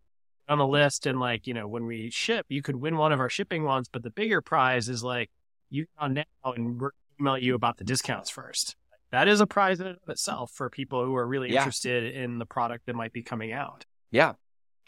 on 0.49 0.57
the 0.57 0.67
list 0.67 1.05
and 1.05 1.19
like 1.19 1.47
you 1.47 1.53
know 1.53 1.67
when 1.67 1.85
we 1.85 2.09
ship 2.09 2.45
you 2.49 2.61
could 2.61 2.75
win 2.75 2.97
one 2.97 3.11
of 3.11 3.19
our 3.19 3.29
shipping 3.29 3.63
ones 3.63 3.89
but 3.91 4.01
the 4.01 4.09
bigger 4.09 4.41
prize 4.41 4.87
is 4.87 5.03
like 5.03 5.29
you 5.69 5.85
on 5.97 6.13
now 6.13 6.23
and 6.45 6.79
we're 6.79 6.91
email 7.19 7.37
you 7.37 7.55
about 7.55 7.77
the 7.77 7.83
discounts 7.83 8.29
first. 8.29 8.75
That 9.11 9.27
is 9.27 9.39
a 9.39 9.47
prize 9.47 9.79
in 9.79 9.95
itself 10.07 10.51
for 10.51 10.69
people 10.69 11.05
who 11.05 11.15
are 11.15 11.25
really 11.25 11.51
yeah. 11.51 11.59
interested 11.59 12.15
in 12.15 12.39
the 12.39 12.45
product 12.45 12.85
that 12.85 12.95
might 12.95 13.13
be 13.13 13.23
coming 13.23 13.53
out. 13.53 13.85
Yeah 14.11 14.33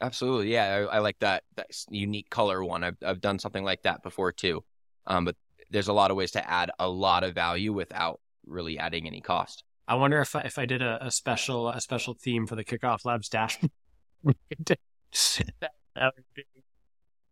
absolutely. 0.01 0.53
Yeah 0.53 0.87
I, 0.91 0.95
I, 0.95 0.99
like 0.99 1.19
that 1.19 1.43
that 1.55 1.67
unique 1.89 2.29
color 2.29 2.63
one. 2.63 2.83
I've, 2.83 2.97
I've 3.05 3.21
done 3.21 3.39
something 3.39 3.63
like 3.63 3.83
that 3.83 4.03
before 4.03 4.31
too. 4.31 4.63
Um, 5.07 5.25
but 5.25 5.35
there's 5.71 5.87
a 5.87 5.93
lot 5.93 6.11
of 6.11 6.17
ways 6.17 6.31
to 6.31 6.49
add 6.49 6.71
a 6.79 6.89
lot 6.89 7.23
of 7.23 7.33
value 7.33 7.73
without 7.73 8.19
really 8.45 8.77
adding 8.77 9.07
any 9.07 9.21
cost. 9.21 9.63
I 9.87 9.95
wonder 9.95 10.21
if 10.21 10.35
I, 10.35 10.41
if 10.41 10.57
I 10.59 10.65
did 10.65 10.81
a, 10.81 11.05
a 11.05 11.11
special 11.11 11.69
a 11.69 11.81
special 11.81 12.13
theme 12.13 12.45
for 12.45 12.55
the 12.55 12.63
kickoff 12.63 13.05
labs 13.05 13.29
dash 15.61 16.11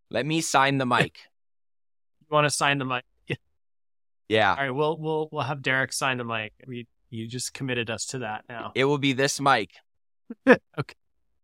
Let 0.09 0.25
me 0.25 0.41
sign 0.41 0.77
the 0.77 0.85
mic. 0.85 1.17
you 2.21 2.27
want 2.29 2.45
to 2.45 2.51
sign 2.51 2.77
the 2.77 2.85
mic? 2.85 3.03
yeah. 4.29 4.51
All 4.51 4.63
right, 4.63 4.71
we'll 4.71 4.97
we'll 4.97 5.29
we'll 5.31 5.43
have 5.43 5.61
Derek 5.61 5.93
sign 5.93 6.17
the 6.17 6.25
mic. 6.25 6.53
We 6.67 6.87
you 7.09 7.27
just 7.27 7.53
committed 7.53 7.89
us 7.89 8.05
to 8.07 8.19
that 8.19 8.45
now. 8.49 8.71
It 8.75 8.85
will 8.85 8.97
be 8.97 9.13
this 9.13 9.39
mic. 9.39 9.71
okay. 10.47 10.95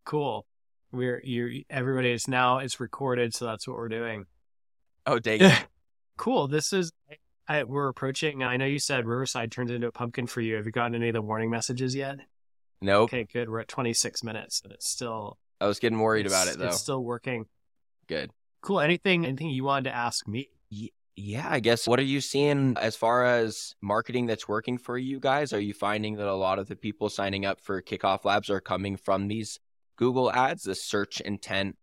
Cool. 0.04 0.46
We're 0.92 1.20
you 1.24 1.64
everybody 1.70 2.12
is 2.12 2.28
now 2.28 2.58
it's 2.58 2.78
recorded, 2.78 3.34
so 3.34 3.46
that's 3.46 3.66
what 3.66 3.76
we're 3.76 3.88
doing. 3.88 4.26
Oh 5.06 5.18
dang 5.18 5.52
cool. 6.16 6.48
This 6.48 6.72
is 6.72 6.92
I, 7.48 7.64
we're 7.64 7.88
approaching. 7.88 8.42
I 8.42 8.56
know 8.56 8.64
you 8.64 8.78
said 8.78 9.06
Riverside 9.06 9.52
turns 9.52 9.70
into 9.70 9.86
a 9.86 9.92
pumpkin 9.92 10.26
for 10.26 10.40
you. 10.40 10.56
Have 10.56 10.66
you 10.66 10.72
gotten 10.72 10.94
any 10.94 11.08
of 11.08 11.14
the 11.14 11.22
warning 11.22 11.50
messages 11.50 11.94
yet? 11.94 12.16
Nope. 12.80 13.10
Okay, 13.10 13.26
good. 13.30 13.50
We're 13.50 13.60
at 13.60 13.68
26 13.68 14.22
minutes, 14.22 14.62
and 14.64 14.72
it's 14.72 14.88
still 14.88 15.38
I 15.64 15.66
was 15.66 15.78
getting 15.78 15.98
worried 15.98 16.26
about 16.26 16.48
it 16.48 16.58
though. 16.58 16.66
It's 16.66 16.80
still 16.80 17.02
working. 17.02 17.46
Good. 18.06 18.30
Cool. 18.60 18.80
Anything 18.80 19.24
anything 19.24 19.48
you 19.48 19.64
wanted 19.64 19.90
to 19.90 19.96
ask 19.96 20.28
me? 20.28 20.50
Yeah, 21.16 21.46
I 21.48 21.60
guess. 21.60 21.86
What 21.86 21.98
are 22.00 22.04
you 22.04 22.20
seeing 22.20 22.76
as 22.78 22.96
far 22.96 23.24
as 23.24 23.74
marketing 23.80 24.26
that's 24.26 24.46
working 24.46 24.76
for 24.76 24.98
you 24.98 25.20
guys? 25.20 25.52
Are 25.52 25.60
you 25.60 25.72
finding 25.72 26.16
that 26.16 26.26
a 26.26 26.34
lot 26.34 26.58
of 26.58 26.68
the 26.68 26.76
people 26.76 27.08
signing 27.08 27.46
up 27.46 27.60
for 27.60 27.80
Kickoff 27.80 28.24
Labs 28.24 28.50
are 28.50 28.60
coming 28.60 28.96
from 28.96 29.28
these 29.28 29.58
Google 29.96 30.30
ads, 30.30 30.64
the 30.64 30.74
search 30.74 31.20
intent 31.22 31.76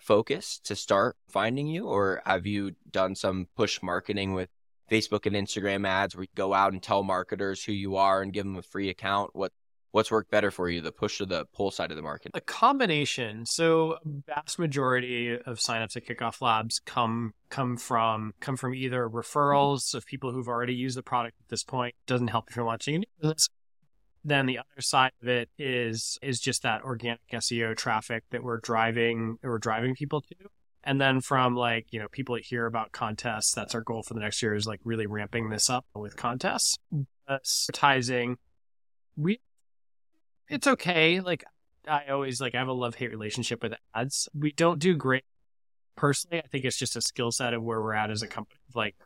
focus 0.00 0.58
to 0.64 0.74
start 0.74 1.16
finding 1.28 1.68
you? 1.68 1.86
Or 1.86 2.20
have 2.26 2.46
you 2.46 2.72
done 2.90 3.14
some 3.14 3.46
push 3.54 3.80
marketing 3.80 4.32
with 4.32 4.48
Facebook 4.90 5.26
and 5.26 5.36
Instagram 5.36 5.86
ads 5.86 6.16
where 6.16 6.24
you 6.24 6.28
go 6.34 6.52
out 6.52 6.72
and 6.72 6.82
tell 6.82 7.04
marketers 7.04 7.62
who 7.62 7.72
you 7.72 7.96
are 7.96 8.22
and 8.22 8.32
give 8.32 8.44
them 8.44 8.56
a 8.56 8.62
free 8.62 8.88
account? 8.88 9.30
What 9.34 9.52
What's 9.94 10.10
worked 10.10 10.28
better 10.28 10.50
for 10.50 10.68
you, 10.68 10.80
the 10.80 10.90
push 10.90 11.20
or 11.20 11.26
the 11.26 11.44
pull 11.54 11.70
side 11.70 11.92
of 11.92 11.96
the 11.96 12.02
market? 12.02 12.32
A 12.34 12.40
combination. 12.40 13.46
So, 13.46 13.98
vast 14.26 14.58
majority 14.58 15.38
of 15.38 15.58
signups 15.58 15.96
at 15.96 16.04
Kickoff 16.04 16.42
Labs 16.42 16.80
come 16.84 17.32
come 17.48 17.76
from 17.76 18.34
come 18.40 18.56
from 18.56 18.74
either 18.74 19.08
referrals 19.08 19.94
of 19.94 20.04
people 20.04 20.32
who've 20.32 20.48
already 20.48 20.74
used 20.74 20.96
the 20.96 21.04
product 21.04 21.36
at 21.38 21.48
this 21.48 21.62
point. 21.62 21.94
Doesn't 22.08 22.26
help 22.26 22.50
if 22.50 22.56
you're 22.56 22.64
launching 22.64 22.96
a 22.96 22.98
new 22.98 23.04
business. 23.20 23.48
Then 24.24 24.46
the 24.46 24.58
other 24.58 24.80
side 24.80 25.12
of 25.22 25.28
it 25.28 25.48
is 25.60 26.18
is 26.22 26.40
just 26.40 26.64
that 26.64 26.82
organic 26.82 27.20
SEO 27.32 27.76
traffic 27.76 28.24
that 28.30 28.42
we're 28.42 28.58
driving 28.58 29.38
that 29.42 29.48
we're 29.48 29.58
driving 29.58 29.94
people 29.94 30.22
to. 30.22 30.34
And 30.82 31.00
then 31.00 31.20
from 31.20 31.54
like, 31.54 31.86
you 31.92 32.00
know, 32.00 32.08
people 32.08 32.34
that 32.34 32.44
hear 32.44 32.66
about 32.66 32.90
contests, 32.90 33.52
that's 33.54 33.76
our 33.76 33.80
goal 33.80 34.02
for 34.02 34.14
the 34.14 34.20
next 34.20 34.42
year 34.42 34.56
is 34.56 34.66
like 34.66 34.80
really 34.82 35.06
ramping 35.06 35.50
this 35.50 35.70
up 35.70 35.86
with 35.94 36.16
contests. 36.16 36.78
Advertising, 37.28 38.38
we 39.16 39.38
it's 40.48 40.66
okay. 40.66 41.20
Like 41.20 41.44
I 41.88 42.06
always 42.10 42.40
like 42.40 42.54
I 42.54 42.58
have 42.58 42.68
a 42.68 42.72
love 42.72 42.94
hate 42.94 43.10
relationship 43.10 43.62
with 43.62 43.74
ads. 43.94 44.28
We 44.34 44.52
don't 44.52 44.78
do 44.78 44.94
great 44.94 45.24
personally. 45.96 46.42
I 46.42 46.46
think 46.46 46.64
it's 46.64 46.78
just 46.78 46.96
a 46.96 47.00
skill 47.00 47.30
set 47.30 47.54
of 47.54 47.62
where 47.62 47.80
we're 47.80 47.94
at 47.94 48.10
as 48.10 48.22
a 48.22 48.26
company. 48.28 48.60
Like 48.74 48.96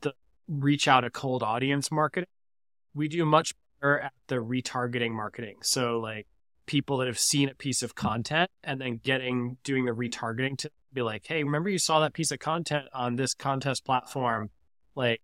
the 0.00 0.14
reach 0.48 0.88
out 0.88 1.04
a 1.04 1.10
cold 1.10 1.42
audience 1.42 1.90
marketing. 1.90 2.28
We 2.94 3.08
do 3.08 3.24
much 3.24 3.54
better 3.80 4.00
at 4.00 4.12
the 4.26 4.36
retargeting 4.36 5.12
marketing. 5.12 5.56
So 5.62 5.98
like 6.00 6.26
people 6.66 6.98
that 6.98 7.06
have 7.06 7.18
seen 7.18 7.48
a 7.48 7.54
piece 7.54 7.82
of 7.82 7.94
content 7.94 8.50
and 8.62 8.80
then 8.80 9.00
getting 9.02 9.56
doing 9.64 9.86
the 9.86 9.92
retargeting 9.92 10.58
to 10.58 10.70
be 10.92 11.02
like, 11.02 11.26
hey, 11.26 11.44
remember 11.44 11.70
you 11.70 11.78
saw 11.78 12.00
that 12.00 12.12
piece 12.12 12.30
of 12.30 12.38
content 12.38 12.86
on 12.92 13.16
this 13.16 13.34
contest 13.34 13.84
platform? 13.84 14.50
Like 14.94 15.22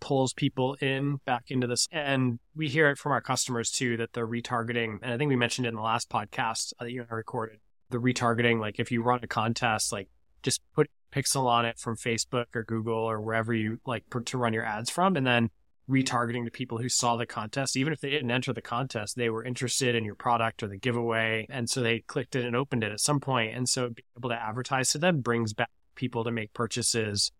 pulls 0.00 0.32
people 0.32 0.74
in 0.80 1.16
back 1.26 1.44
into 1.48 1.66
this. 1.66 1.86
And 1.92 2.38
we 2.56 2.68
hear 2.68 2.90
it 2.90 2.98
from 2.98 3.12
our 3.12 3.20
customers 3.20 3.70
too 3.70 3.96
that 3.98 4.12
the 4.12 4.20
retargeting, 4.20 4.98
and 5.02 5.12
I 5.12 5.18
think 5.18 5.28
we 5.28 5.36
mentioned 5.36 5.66
it 5.66 5.70
in 5.70 5.76
the 5.76 5.82
last 5.82 6.08
podcast 6.08 6.72
uh, 6.78 6.84
that 6.84 6.92
you 6.92 7.02
and 7.02 7.08
I 7.10 7.14
recorded, 7.14 7.58
the 7.90 7.98
retargeting, 7.98 8.60
like 8.60 8.80
if 8.80 8.90
you 8.90 9.02
run 9.02 9.20
a 9.22 9.26
contest, 9.26 9.92
like 9.92 10.08
just 10.42 10.60
put 10.74 10.90
pixel 11.12 11.46
on 11.46 11.64
it 11.64 11.78
from 11.78 11.96
Facebook 11.96 12.46
or 12.54 12.64
Google 12.64 12.94
or 12.94 13.20
wherever 13.20 13.52
you 13.52 13.78
like 13.86 14.04
to 14.26 14.38
run 14.38 14.52
your 14.52 14.64
ads 14.64 14.90
from, 14.90 15.16
and 15.16 15.26
then 15.26 15.50
retargeting 15.88 16.44
to 16.44 16.50
people 16.50 16.78
who 16.78 16.88
saw 16.88 17.16
the 17.16 17.26
contest. 17.26 17.76
Even 17.76 17.92
if 17.92 18.00
they 18.00 18.10
didn't 18.10 18.30
enter 18.30 18.52
the 18.52 18.62
contest, 18.62 19.16
they 19.16 19.28
were 19.28 19.44
interested 19.44 19.94
in 19.94 20.04
your 20.04 20.14
product 20.14 20.62
or 20.62 20.68
the 20.68 20.78
giveaway. 20.78 21.46
And 21.50 21.68
so 21.68 21.82
they 21.82 22.00
clicked 22.00 22.36
it 22.36 22.44
and 22.44 22.54
opened 22.54 22.84
it 22.84 22.92
at 22.92 23.00
some 23.00 23.18
point. 23.18 23.56
And 23.56 23.68
so 23.68 23.88
being 23.88 24.06
able 24.16 24.30
to 24.30 24.40
advertise 24.40 24.92
to 24.92 24.98
them 24.98 25.20
brings 25.20 25.52
back 25.52 25.70
people 25.96 26.22
to 26.24 26.30
make 26.30 26.52
purchases 26.54 27.32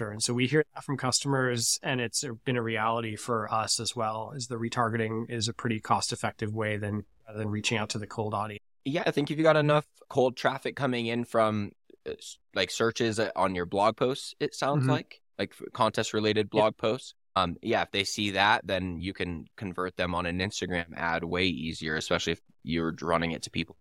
after. 0.00 0.10
And 0.10 0.22
so 0.22 0.34
we 0.34 0.46
hear 0.46 0.64
that 0.74 0.84
from 0.84 0.96
customers 0.96 1.78
and 1.82 2.00
it's 2.00 2.24
been 2.44 2.56
a 2.56 2.62
reality 2.62 3.16
for 3.16 3.52
us 3.52 3.80
as 3.80 3.94
well 3.94 4.32
is 4.34 4.46
the 4.46 4.56
retargeting 4.56 5.30
is 5.30 5.48
a 5.48 5.52
pretty 5.52 5.80
cost 5.80 6.12
effective 6.12 6.54
way 6.54 6.76
than 6.76 7.04
than 7.34 7.48
reaching 7.48 7.78
out 7.78 7.90
to 7.90 7.98
the 7.98 8.06
cold 8.06 8.34
audience. 8.34 8.62
Yeah, 8.84 9.04
I 9.06 9.10
think 9.10 9.30
if 9.30 9.38
you 9.38 9.44
got 9.44 9.56
enough 9.56 9.86
cold 10.08 10.36
traffic 10.36 10.74
coming 10.74 11.06
in 11.06 11.24
from 11.24 11.72
uh, 12.08 12.12
like 12.54 12.70
searches 12.70 13.20
on 13.36 13.54
your 13.54 13.66
blog 13.66 13.96
posts, 13.96 14.34
it 14.40 14.54
sounds 14.54 14.82
mm-hmm. 14.82 14.90
like 14.90 15.20
like 15.38 15.54
contest 15.72 16.12
related 16.12 16.50
blog 16.50 16.76
posts, 16.76 17.14
um, 17.36 17.56
yeah, 17.62 17.82
if 17.82 17.90
they 17.92 18.04
see 18.04 18.32
that, 18.32 18.66
then 18.66 19.00
you 19.00 19.14
can 19.14 19.46
convert 19.56 19.96
them 19.96 20.14
on 20.14 20.26
an 20.26 20.38
Instagram 20.38 20.94
ad 20.96 21.24
way 21.24 21.46
easier, 21.46 21.96
especially 21.96 22.32
if 22.32 22.40
you're 22.62 22.94
running 23.00 23.32
it 23.32 23.42
to 23.42 23.50
people 23.50 23.76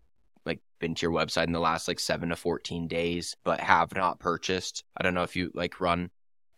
like 0.45 0.61
been 0.79 0.95
to 0.95 1.05
your 1.05 1.11
website 1.11 1.47
in 1.47 1.53
the 1.53 1.59
last 1.59 1.87
like 1.87 1.99
seven 1.99 2.29
to 2.29 2.35
14 2.35 2.87
days, 2.87 3.35
but 3.43 3.59
have 3.59 3.93
not 3.95 4.19
purchased. 4.19 4.83
I 4.97 5.03
don't 5.03 5.13
know 5.13 5.23
if 5.23 5.35
you 5.35 5.51
like 5.53 5.81
run 5.81 6.09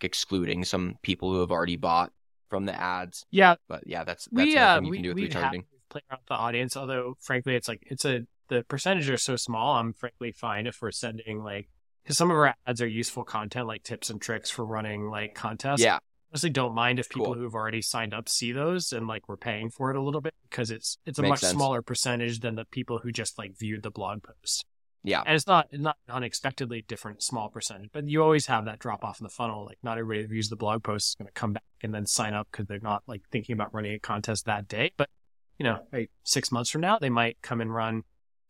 excluding 0.01 0.63
some 0.63 0.95
people 1.01 1.31
who 1.31 1.39
have 1.41 1.51
already 1.51 1.77
bought 1.77 2.11
from 2.49 2.65
the 2.65 2.79
ads. 2.79 3.25
Yeah. 3.31 3.55
But 3.67 3.87
yeah, 3.87 4.03
that's, 4.03 4.27
that's 4.31 4.45
we, 4.45 4.57
uh, 4.57 4.81
you 4.81 4.89
we, 4.89 4.97
can 4.97 5.03
do 5.03 5.13
with 5.15 5.31
retargeting. 5.31 5.65
Play 5.89 6.01
around 6.09 6.19
with 6.19 6.27
the 6.27 6.35
audience, 6.35 6.77
although 6.77 7.15
frankly, 7.19 7.55
it's 7.55 7.67
like, 7.67 7.83
it's 7.87 8.05
a, 8.05 8.25
the 8.47 8.63
percentages 8.63 9.09
are 9.09 9.17
so 9.17 9.35
small. 9.35 9.75
I'm 9.77 9.93
frankly 9.93 10.31
fine 10.31 10.67
if 10.67 10.81
we're 10.81 10.91
sending 10.91 11.43
like, 11.43 11.69
because 12.03 12.17
some 12.17 12.31
of 12.31 12.37
our 12.37 12.55
ads 12.65 12.81
are 12.81 12.87
useful 12.87 13.23
content 13.23 13.67
like 13.67 13.83
tips 13.83 14.09
and 14.09 14.19
tricks 14.19 14.49
for 14.49 14.65
running 14.65 15.09
like 15.09 15.35
contests. 15.35 15.81
Yeah 15.81 15.99
honestly 16.31 16.49
don't 16.49 16.73
mind 16.73 16.99
if 16.99 17.09
people 17.09 17.27
cool. 17.27 17.35
who've 17.35 17.55
already 17.55 17.81
signed 17.81 18.13
up 18.13 18.29
see 18.29 18.51
those 18.51 18.93
and 18.93 19.07
like 19.07 19.27
we're 19.27 19.37
paying 19.37 19.69
for 19.69 19.91
it 19.91 19.97
a 19.97 20.01
little 20.01 20.21
bit 20.21 20.33
because 20.49 20.71
it's 20.71 20.97
it's 21.05 21.19
a 21.19 21.21
Makes 21.21 21.29
much 21.29 21.39
sense. 21.41 21.53
smaller 21.53 21.81
percentage 21.81 22.39
than 22.39 22.55
the 22.55 22.65
people 22.65 22.99
who 22.99 23.11
just 23.11 23.37
like 23.37 23.57
viewed 23.57 23.83
the 23.83 23.91
blog 23.91 24.23
post. 24.23 24.65
Yeah. 25.03 25.23
And 25.25 25.35
it's 25.35 25.47
not 25.47 25.67
not 25.73 25.97
unexpectedly 26.09 26.85
different 26.87 27.23
small 27.23 27.49
percentage, 27.49 27.89
but 27.91 28.07
you 28.07 28.21
always 28.23 28.45
have 28.45 28.65
that 28.65 28.79
drop 28.79 29.03
off 29.03 29.19
in 29.19 29.23
the 29.23 29.29
funnel. 29.29 29.65
Like 29.65 29.79
not 29.83 29.97
everybody 29.97 30.21
that 30.21 30.29
views 30.29 30.49
the 30.49 30.55
blog 30.55 30.83
post 30.83 31.09
is 31.09 31.15
going 31.15 31.27
to 31.27 31.33
come 31.33 31.53
back 31.53 31.63
and 31.81 31.93
then 31.93 32.05
sign 32.05 32.33
up 32.33 32.47
because 32.51 32.67
they're 32.67 32.79
not 32.81 33.03
like 33.07 33.23
thinking 33.31 33.53
about 33.53 33.73
running 33.73 33.93
a 33.93 33.99
contest 33.99 34.45
that 34.45 34.67
day. 34.67 34.91
But 34.97 35.09
you 35.57 35.65
know, 35.65 35.79
right, 35.91 36.09
six 36.23 36.51
months 36.51 36.69
from 36.69 36.81
now, 36.81 36.97
they 36.97 37.09
might 37.09 37.41
come 37.41 37.61
and 37.61 37.73
run 37.73 38.03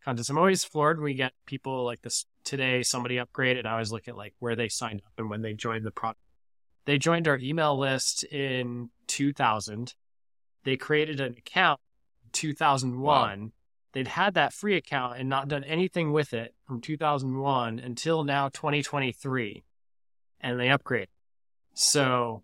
contests. 0.03 0.29
I'm 0.29 0.37
always 0.37 0.63
floored 0.63 0.97
when 0.97 1.05
we 1.05 1.13
get 1.13 1.33
people 1.45 1.83
like 1.83 2.01
this 2.01 2.25
today, 2.43 2.83
somebody 2.83 3.15
upgraded. 3.15 3.65
I 3.65 3.71
always 3.71 3.91
look 3.91 4.07
at 4.07 4.15
like 4.15 4.33
where 4.39 4.55
they 4.55 4.69
signed 4.69 5.01
up 5.05 5.13
and 5.17 5.29
when 5.29 5.41
they 5.41 5.53
joined 5.53 5.85
the 5.85 5.91
product 5.91 6.19
they 6.85 6.97
joined 6.97 7.27
our 7.27 7.37
email 7.37 7.77
list 7.77 8.23
in 8.25 8.89
2000. 9.07 9.93
They 10.63 10.77
created 10.77 11.19
an 11.19 11.35
account 11.37 11.79
2001. 12.31 13.01
Wow. 13.41 13.49
They'd 13.93 14.07
had 14.07 14.35
that 14.35 14.53
free 14.53 14.75
account 14.75 15.19
and 15.19 15.27
not 15.27 15.47
done 15.47 15.63
anything 15.63 16.11
with 16.11 16.33
it 16.33 16.53
from 16.65 16.79
2001 16.79 17.79
until 17.79 18.23
now 18.23 18.49
2023. 18.49 19.63
And 20.39 20.59
they 20.59 20.69
upgrade. 20.69 21.07
So 21.73 22.43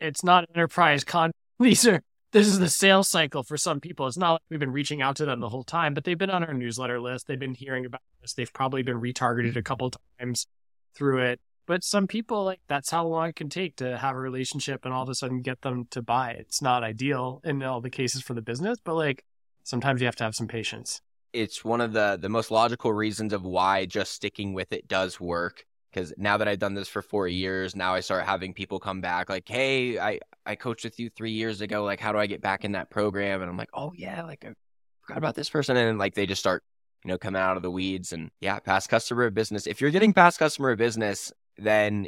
it's 0.00 0.24
not 0.24 0.46
enterprise 0.54 1.04
con. 1.04 1.30
These 1.60 1.86
are 1.86 2.02
this 2.32 2.46
is 2.46 2.58
the 2.58 2.68
sales 2.68 3.08
cycle 3.08 3.42
for 3.42 3.56
some 3.56 3.80
people. 3.80 4.06
It's 4.06 4.16
not 4.16 4.32
like 4.32 4.42
we've 4.50 4.60
been 4.60 4.72
reaching 4.72 5.02
out 5.02 5.16
to 5.16 5.24
them 5.24 5.40
the 5.40 5.48
whole 5.48 5.64
time, 5.64 5.94
but 5.94 6.04
they've 6.04 6.16
been 6.16 6.30
on 6.30 6.44
our 6.44 6.54
newsletter 6.54 7.00
list. 7.00 7.26
They've 7.26 7.38
been 7.38 7.54
hearing 7.54 7.86
about 7.86 8.02
this. 8.20 8.34
They've 8.34 8.52
probably 8.52 8.82
been 8.82 9.00
retargeted 9.00 9.56
a 9.56 9.62
couple 9.62 9.90
times 10.18 10.46
through 10.94 11.18
it. 11.22 11.40
But 11.70 11.84
some 11.84 12.08
people 12.08 12.42
like 12.42 12.58
that's 12.66 12.90
how 12.90 13.06
long 13.06 13.28
it 13.28 13.36
can 13.36 13.48
take 13.48 13.76
to 13.76 13.96
have 13.96 14.16
a 14.16 14.18
relationship 14.18 14.84
and 14.84 14.92
all 14.92 15.04
of 15.04 15.08
a 15.08 15.14
sudden 15.14 15.40
get 15.40 15.60
them 15.60 15.86
to 15.92 16.02
buy. 16.02 16.32
It's 16.32 16.60
not 16.60 16.82
ideal 16.82 17.40
in 17.44 17.62
all 17.62 17.80
the 17.80 17.90
cases 17.90 18.22
for 18.22 18.34
the 18.34 18.42
business, 18.42 18.78
but 18.84 18.96
like 18.96 19.22
sometimes 19.62 20.00
you 20.00 20.06
have 20.08 20.16
to 20.16 20.24
have 20.24 20.34
some 20.34 20.48
patience. 20.48 21.00
It's 21.32 21.64
one 21.64 21.80
of 21.80 21.92
the 21.92 22.18
the 22.20 22.28
most 22.28 22.50
logical 22.50 22.92
reasons 22.92 23.32
of 23.32 23.44
why 23.44 23.86
just 23.86 24.10
sticking 24.10 24.52
with 24.52 24.72
it 24.72 24.88
does 24.88 25.20
work. 25.20 25.64
Because 25.94 26.12
now 26.18 26.36
that 26.38 26.48
I've 26.48 26.58
done 26.58 26.74
this 26.74 26.88
for 26.88 27.02
four 27.02 27.28
years, 27.28 27.76
now 27.76 27.94
I 27.94 28.00
start 28.00 28.26
having 28.26 28.52
people 28.52 28.80
come 28.80 29.00
back 29.00 29.30
like, 29.30 29.48
"Hey, 29.48 29.96
I 29.96 30.18
I 30.44 30.56
coached 30.56 30.82
with 30.82 30.98
you 30.98 31.08
three 31.08 31.30
years 31.30 31.60
ago. 31.60 31.84
Like, 31.84 32.00
how 32.00 32.10
do 32.10 32.18
I 32.18 32.26
get 32.26 32.40
back 32.40 32.64
in 32.64 32.72
that 32.72 32.90
program?" 32.90 33.42
And 33.42 33.48
I'm 33.48 33.56
like, 33.56 33.70
"Oh 33.74 33.92
yeah, 33.94 34.24
like 34.24 34.44
I 34.44 34.54
forgot 35.02 35.18
about 35.18 35.36
this 35.36 35.48
person." 35.48 35.76
And 35.76 36.00
like 36.00 36.16
they 36.16 36.26
just 36.26 36.40
start 36.40 36.64
you 37.04 37.08
know, 37.08 37.18
coming 37.18 37.40
out 37.40 37.56
of 37.56 37.62
the 37.62 37.70
weeds 37.70 38.12
and 38.12 38.30
yeah, 38.40 38.58
past 38.58 38.88
customer 38.88 39.30
business. 39.30 39.66
If 39.66 39.80
you're 39.80 39.90
getting 39.90 40.12
past 40.12 40.38
customer 40.38 40.76
business, 40.76 41.32
then 41.60 42.06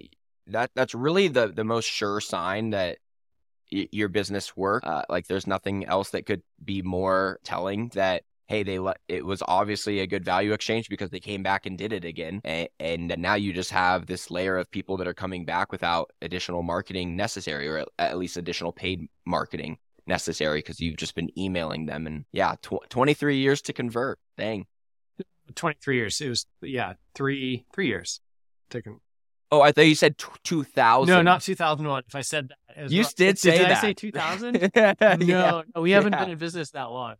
that 0.49 0.71
that's 0.75 0.95
really 0.95 1.29
the 1.29 1.49
the 1.49 1.65
most 1.65 1.87
sure 1.87 2.21
sign 2.21 2.71
that 2.71 2.99
y- 3.71 3.89
your 3.93 4.09
business 4.09 4.57
work. 4.57 4.85
Uh, 4.87 5.03
like 5.09 5.27
there's 5.27 5.47
nothing 5.47 5.85
else 5.87 6.11
that 6.11 6.27
could 6.27 6.43
be 6.65 6.83
more 6.83 7.39
telling 7.45 7.89
that 7.95 8.23
hey 8.49 8.63
they 8.63 8.79
let 8.79 8.99
it 9.09 9.25
was 9.25 9.43
obviously 9.47 10.01
a 10.01 10.07
good 10.07 10.25
value 10.25 10.53
exchange 10.53 10.89
because 10.89 11.11
they 11.11 11.21
came 11.21 11.43
back 11.43 11.67
and 11.67 11.79
did 11.79 11.93
it 11.93 12.05
again. 12.05 12.41
And, 12.45 12.69
and 12.81 13.15
now 13.19 13.35
you 13.35 13.53
just 13.53 13.71
have 13.71 14.07
this 14.07 14.31
layer 14.31 14.59
of 14.59 14.71
people 14.71 14.97
that 14.99 15.09
are 15.09 15.15
coming 15.15 15.45
back 15.45 15.73
without 15.73 16.11
additional 16.21 16.63
marketing 16.63 17.17
necessary 17.17 17.69
or 17.69 17.87
at 17.99 18.19
least 18.19 18.37
additional 18.37 18.73
paid 18.73 19.09
marketing 19.25 19.79
necessary 20.07 20.59
because 20.59 20.81
you've 20.81 20.97
just 20.97 21.15
been 21.15 21.31
emailing 21.39 21.87
them. 21.87 22.07
And 22.07 22.25
yeah 22.33 22.57
tw- 22.63 22.89
23 22.91 23.39
years 23.39 23.63
to 23.63 23.73
convert. 23.73 24.19
Dang. 24.37 24.67
23 25.55 25.97
years. 25.97 26.21
It 26.21 26.29
was 26.29 26.47
yeah 26.61 26.95
three 27.15 27.65
three 27.75 27.87
years 27.87 28.21
to 28.71 28.83
con- 28.83 29.01
Oh, 29.53 29.61
I 29.61 29.71
thought 29.71 29.83
you 29.83 29.95
said 29.95 30.17
t- 30.17 30.27
2000. 30.45 31.15
No, 31.15 31.21
not 31.21 31.43
2001. 31.43 32.05
If 32.09 32.15
I 32.15 32.23
said 32.23 32.49
that, 32.49 32.91
you 32.91 33.03
wrong. 33.03 33.13
did 33.17 33.39
say 33.39 33.59
did 33.59 33.69
that. 33.69 33.77
I 33.77 33.81
say 33.81 33.93
2000? 33.95 34.71
yeah, 34.75 34.95
no, 35.21 35.63
no, 35.75 35.83
we 35.83 35.91
haven't 35.91 36.15
yeah. 36.15 36.21
been 36.21 36.31
in 36.31 36.39
business 36.39 36.71
that 36.71 36.85
long. 36.85 37.17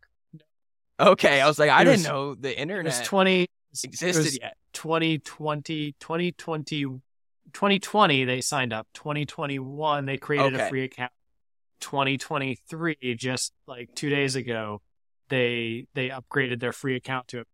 Okay, 0.99 1.39
I 1.39 1.47
was 1.47 1.59
like, 1.59 1.69
I 1.69 1.83
was, 1.83 2.01
didn't 2.01 2.11
know 2.11 2.33
the 2.33 2.59
internet 2.59 2.85
was 2.85 3.07
20 3.07 3.47
existed 3.83 4.23
was 4.23 4.39
yet. 4.39 4.55
2020, 4.73 5.95
2020, 5.99 6.83
2020 7.53 8.25
they 8.25 8.41
signed 8.41 8.73
up. 8.73 8.87
2021 8.95 10.05
they 10.05 10.17
created 10.17 10.55
okay. 10.55 10.65
a 10.65 10.69
free 10.69 10.83
account. 10.85 11.11
2023 11.81 12.95
just 13.15 13.53
like 13.67 13.93
2 13.93 14.09
days 14.09 14.35
ago 14.37 14.81
they 15.27 15.85
they 15.93 16.09
upgraded 16.09 16.59
their 16.59 16.73
free 16.73 16.95
account 16.95 17.27
to 17.27 17.41
it. 17.41 17.47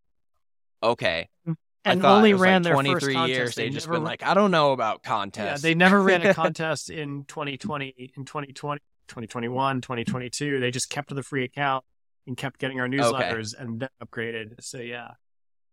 Okay. 0.82 1.28
Mm. 1.46 1.56
And 1.84 2.04
only 2.04 2.34
ran 2.34 2.62
like 2.62 2.64
their 2.64 2.74
23 2.74 3.14
first 3.14 3.28
years. 3.28 3.54
They, 3.54 3.64
they 3.64 3.70
just 3.70 3.88
been 3.88 4.04
like, 4.04 4.22
I 4.22 4.34
don't 4.34 4.50
know 4.50 4.72
about 4.72 5.02
contests. 5.02 5.64
Yeah, 5.64 5.70
they 5.70 5.74
never 5.74 6.02
ran 6.02 6.24
a 6.26 6.34
contest 6.34 6.90
in 6.90 7.24
2020, 7.24 8.12
in 8.16 8.24
2020, 8.24 8.80
2021, 9.08 9.80
2022. 9.80 10.60
They 10.60 10.70
just 10.70 10.90
kept 10.90 11.14
the 11.14 11.22
free 11.22 11.44
account 11.44 11.84
and 12.26 12.36
kept 12.36 12.60
getting 12.60 12.80
our 12.80 12.88
newsletters 12.88 13.54
okay. 13.54 13.64
and 13.64 13.80
then 13.80 13.88
upgraded. 14.02 14.62
So 14.62 14.78
yeah, 14.78 15.12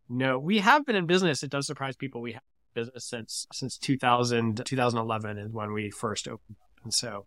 no, 0.08 0.40
we 0.40 0.60
have 0.60 0.86
been 0.86 0.96
in 0.96 1.08
business. 1.08 1.44
It 1.44 1.50
does 1.50 1.68
surprise 1.68 1.96
people. 1.96 2.22
We 2.22 2.34
have 2.34 2.42
business 2.74 3.06
since 3.06 3.48
since 3.52 3.78
2000, 3.78 4.64
2011 4.66 5.38
is 5.38 5.52
when 5.52 5.74
we 5.74 5.90
first 5.90 6.28
opened 6.28 6.58
up, 6.62 6.84
and 6.84 6.94
so 6.94 7.26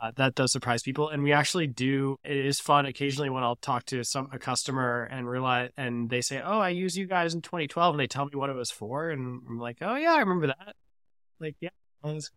Uh, 0.00 0.12
that 0.16 0.34
does 0.34 0.52
surprise 0.52 0.82
people, 0.82 1.08
and 1.08 1.22
we 1.22 1.32
actually 1.32 1.66
do. 1.66 2.16
It 2.24 2.36
is 2.36 2.60
fun 2.60 2.86
occasionally 2.86 3.30
when 3.30 3.42
I'll 3.42 3.56
talk 3.56 3.84
to 3.86 4.04
some 4.04 4.28
a 4.32 4.38
customer 4.38 5.08
and 5.10 5.28
realize, 5.28 5.70
and 5.76 6.08
they 6.08 6.20
say, 6.20 6.40
"Oh, 6.40 6.58
I 6.58 6.68
used 6.68 6.96
you 6.96 7.06
guys 7.06 7.34
in 7.34 7.42
2012," 7.42 7.94
and 7.94 8.00
they 8.00 8.06
tell 8.06 8.26
me 8.26 8.32
what 8.34 8.50
it 8.50 8.54
was 8.54 8.70
for, 8.70 9.10
and 9.10 9.42
I'm 9.48 9.58
like, 9.58 9.78
"Oh 9.80 9.96
yeah, 9.96 10.14
I 10.14 10.18
remember 10.20 10.48
that." 10.48 10.76
Like, 11.40 11.56
yeah, 11.60 11.70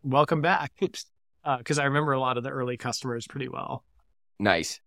welcome 0.02 0.40
back, 0.40 0.72
because 0.78 1.06
uh, 1.78 1.82
I 1.82 1.84
remember 1.84 2.12
a 2.12 2.20
lot 2.20 2.36
of 2.36 2.44
the 2.44 2.50
early 2.50 2.76
customers 2.76 3.26
pretty 3.26 3.48
well. 3.48 3.84
Nice. 4.38 4.80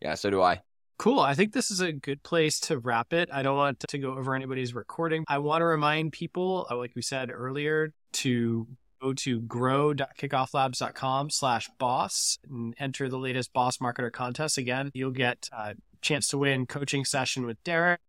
Yeah, 0.00 0.14
so 0.14 0.30
do 0.30 0.42
I. 0.42 0.60
Cool. 0.98 1.20
I 1.20 1.32
think 1.32 1.54
this 1.54 1.70
is 1.70 1.80
a 1.80 1.92
good 1.92 2.22
place 2.22 2.60
to 2.60 2.78
wrap 2.78 3.14
it. 3.14 3.30
I 3.32 3.42
don't 3.42 3.56
want 3.56 3.80
to 3.80 3.98
go 3.98 4.12
over 4.12 4.34
anybody's 4.34 4.74
recording. 4.74 5.24
I 5.28 5.38
want 5.38 5.62
to 5.62 5.64
remind 5.64 6.12
people, 6.12 6.66
uh, 6.70 6.76
like 6.76 6.92
we 6.94 7.00
said 7.00 7.30
earlier, 7.32 7.94
to 8.12 8.66
go 9.00 9.12
to 9.14 9.40
grow.kickofflabs.com 9.40 11.30
slash 11.30 11.68
boss 11.78 12.38
and 12.48 12.74
enter 12.78 13.08
the 13.08 13.18
latest 13.18 13.52
boss 13.52 13.78
marketer 13.78 14.12
contest. 14.12 14.58
Again, 14.58 14.90
you'll 14.94 15.10
get 15.10 15.48
a 15.52 15.74
chance 16.00 16.28
to 16.28 16.38
win 16.38 16.66
coaching 16.66 17.04
session 17.04 17.46
with 17.46 17.62
Derek, 17.64 18.00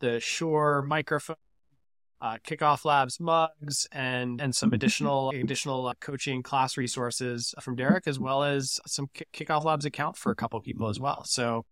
the 0.00 0.20
Shure 0.20 0.82
microphone, 0.82 1.36
uh, 2.20 2.38
Kickoff 2.46 2.84
Labs 2.84 3.20
mugs, 3.20 3.86
and 3.92 4.40
and 4.40 4.54
some 4.54 4.72
additional 4.74 5.30
additional 5.30 5.86
uh, 5.86 5.94
coaching 6.00 6.42
class 6.42 6.76
resources 6.76 7.54
from 7.60 7.76
Derek, 7.76 8.06
as 8.06 8.18
well 8.18 8.42
as 8.42 8.80
some 8.86 9.08
Kickoff 9.32 9.64
Labs 9.64 9.84
account 9.84 10.16
for 10.16 10.32
a 10.32 10.36
couple 10.36 10.60
people 10.60 10.88
as 10.88 10.98
well. 10.98 11.24
So 11.24 11.64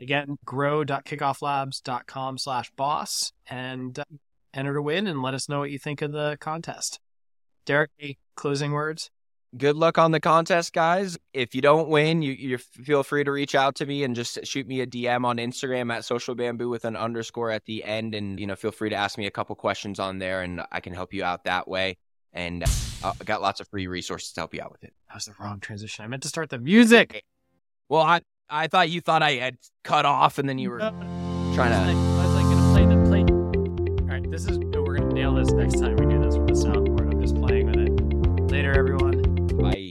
Again, 0.00 0.38
grow.kickofflabs.com 0.46 2.38
slash 2.38 2.70
boss 2.74 3.32
and 3.46 3.98
uh, 3.98 4.04
enter 4.54 4.74
to 4.74 4.82
win 4.82 5.06
and 5.06 5.20
let 5.20 5.34
us 5.34 5.48
know 5.48 5.58
what 5.58 5.70
you 5.70 5.78
think 5.78 6.00
of 6.00 6.12
the 6.12 6.38
contest. 6.40 6.98
Derek, 7.70 8.18
closing 8.34 8.72
words? 8.72 9.12
Good 9.56 9.76
luck 9.76 9.96
on 9.96 10.10
the 10.10 10.18
contest, 10.18 10.72
guys. 10.72 11.16
If 11.32 11.54
you 11.54 11.60
don't 11.60 11.88
win, 11.88 12.20
you, 12.20 12.32
you 12.32 12.58
feel 12.58 13.04
free 13.04 13.22
to 13.22 13.30
reach 13.30 13.54
out 13.54 13.76
to 13.76 13.86
me 13.86 14.02
and 14.02 14.16
just 14.16 14.44
shoot 14.44 14.66
me 14.66 14.80
a 14.80 14.88
DM 14.88 15.24
on 15.24 15.36
Instagram 15.36 15.92
at 15.92 16.04
social 16.04 16.34
bamboo 16.34 16.68
with 16.68 16.84
an 16.84 16.96
underscore 16.96 17.52
at 17.52 17.66
the 17.66 17.84
end. 17.84 18.16
And, 18.16 18.40
you 18.40 18.46
know, 18.48 18.56
feel 18.56 18.72
free 18.72 18.90
to 18.90 18.96
ask 18.96 19.16
me 19.16 19.26
a 19.26 19.30
couple 19.30 19.54
questions 19.54 20.00
on 20.00 20.18
there 20.18 20.42
and 20.42 20.62
I 20.72 20.80
can 20.80 20.94
help 20.94 21.14
you 21.14 21.22
out 21.22 21.44
that 21.44 21.68
way. 21.68 21.98
And 22.32 22.64
uh, 23.04 23.12
I 23.20 23.22
got 23.24 23.40
lots 23.40 23.60
of 23.60 23.68
free 23.68 23.86
resources 23.86 24.32
to 24.32 24.40
help 24.40 24.52
you 24.52 24.62
out 24.62 24.72
with 24.72 24.82
it. 24.82 24.92
That 25.06 25.14
was 25.14 25.26
the 25.26 25.34
wrong 25.38 25.60
transition. 25.60 26.04
I 26.04 26.08
meant 26.08 26.24
to 26.24 26.28
start 26.28 26.50
the 26.50 26.58
music. 26.58 27.22
Well, 27.88 28.02
I, 28.02 28.22
I 28.48 28.66
thought 28.66 28.90
you 28.90 29.00
thought 29.00 29.22
I 29.22 29.34
had 29.34 29.58
cut 29.84 30.06
off, 30.06 30.38
and 30.38 30.48
then 30.48 30.58
you 30.58 30.70
were 30.70 30.78
no. 30.78 30.90
trying 31.54 31.70
to. 31.70 31.92
I 31.92 32.26
was 32.26 32.34
like, 32.34 32.44
gonna 32.44 32.72
play 32.72 32.86
the 32.86 33.08
play. 33.08 33.20
All 34.02 34.20
right, 34.20 34.28
this 34.28 34.46
is 34.46 34.58
we're 34.58 34.96
gonna 34.96 35.14
nail 35.14 35.34
this 35.34 35.52
next 35.52 35.78
time 35.78 35.94
we 35.96 36.06
do 36.06 36.20
this 36.20 36.36
with 36.36 36.48
the 36.48 36.54
soundboard. 36.54 36.89
Later, 38.50 38.76
everyone. 38.76 39.46
Bye. 39.56 39.89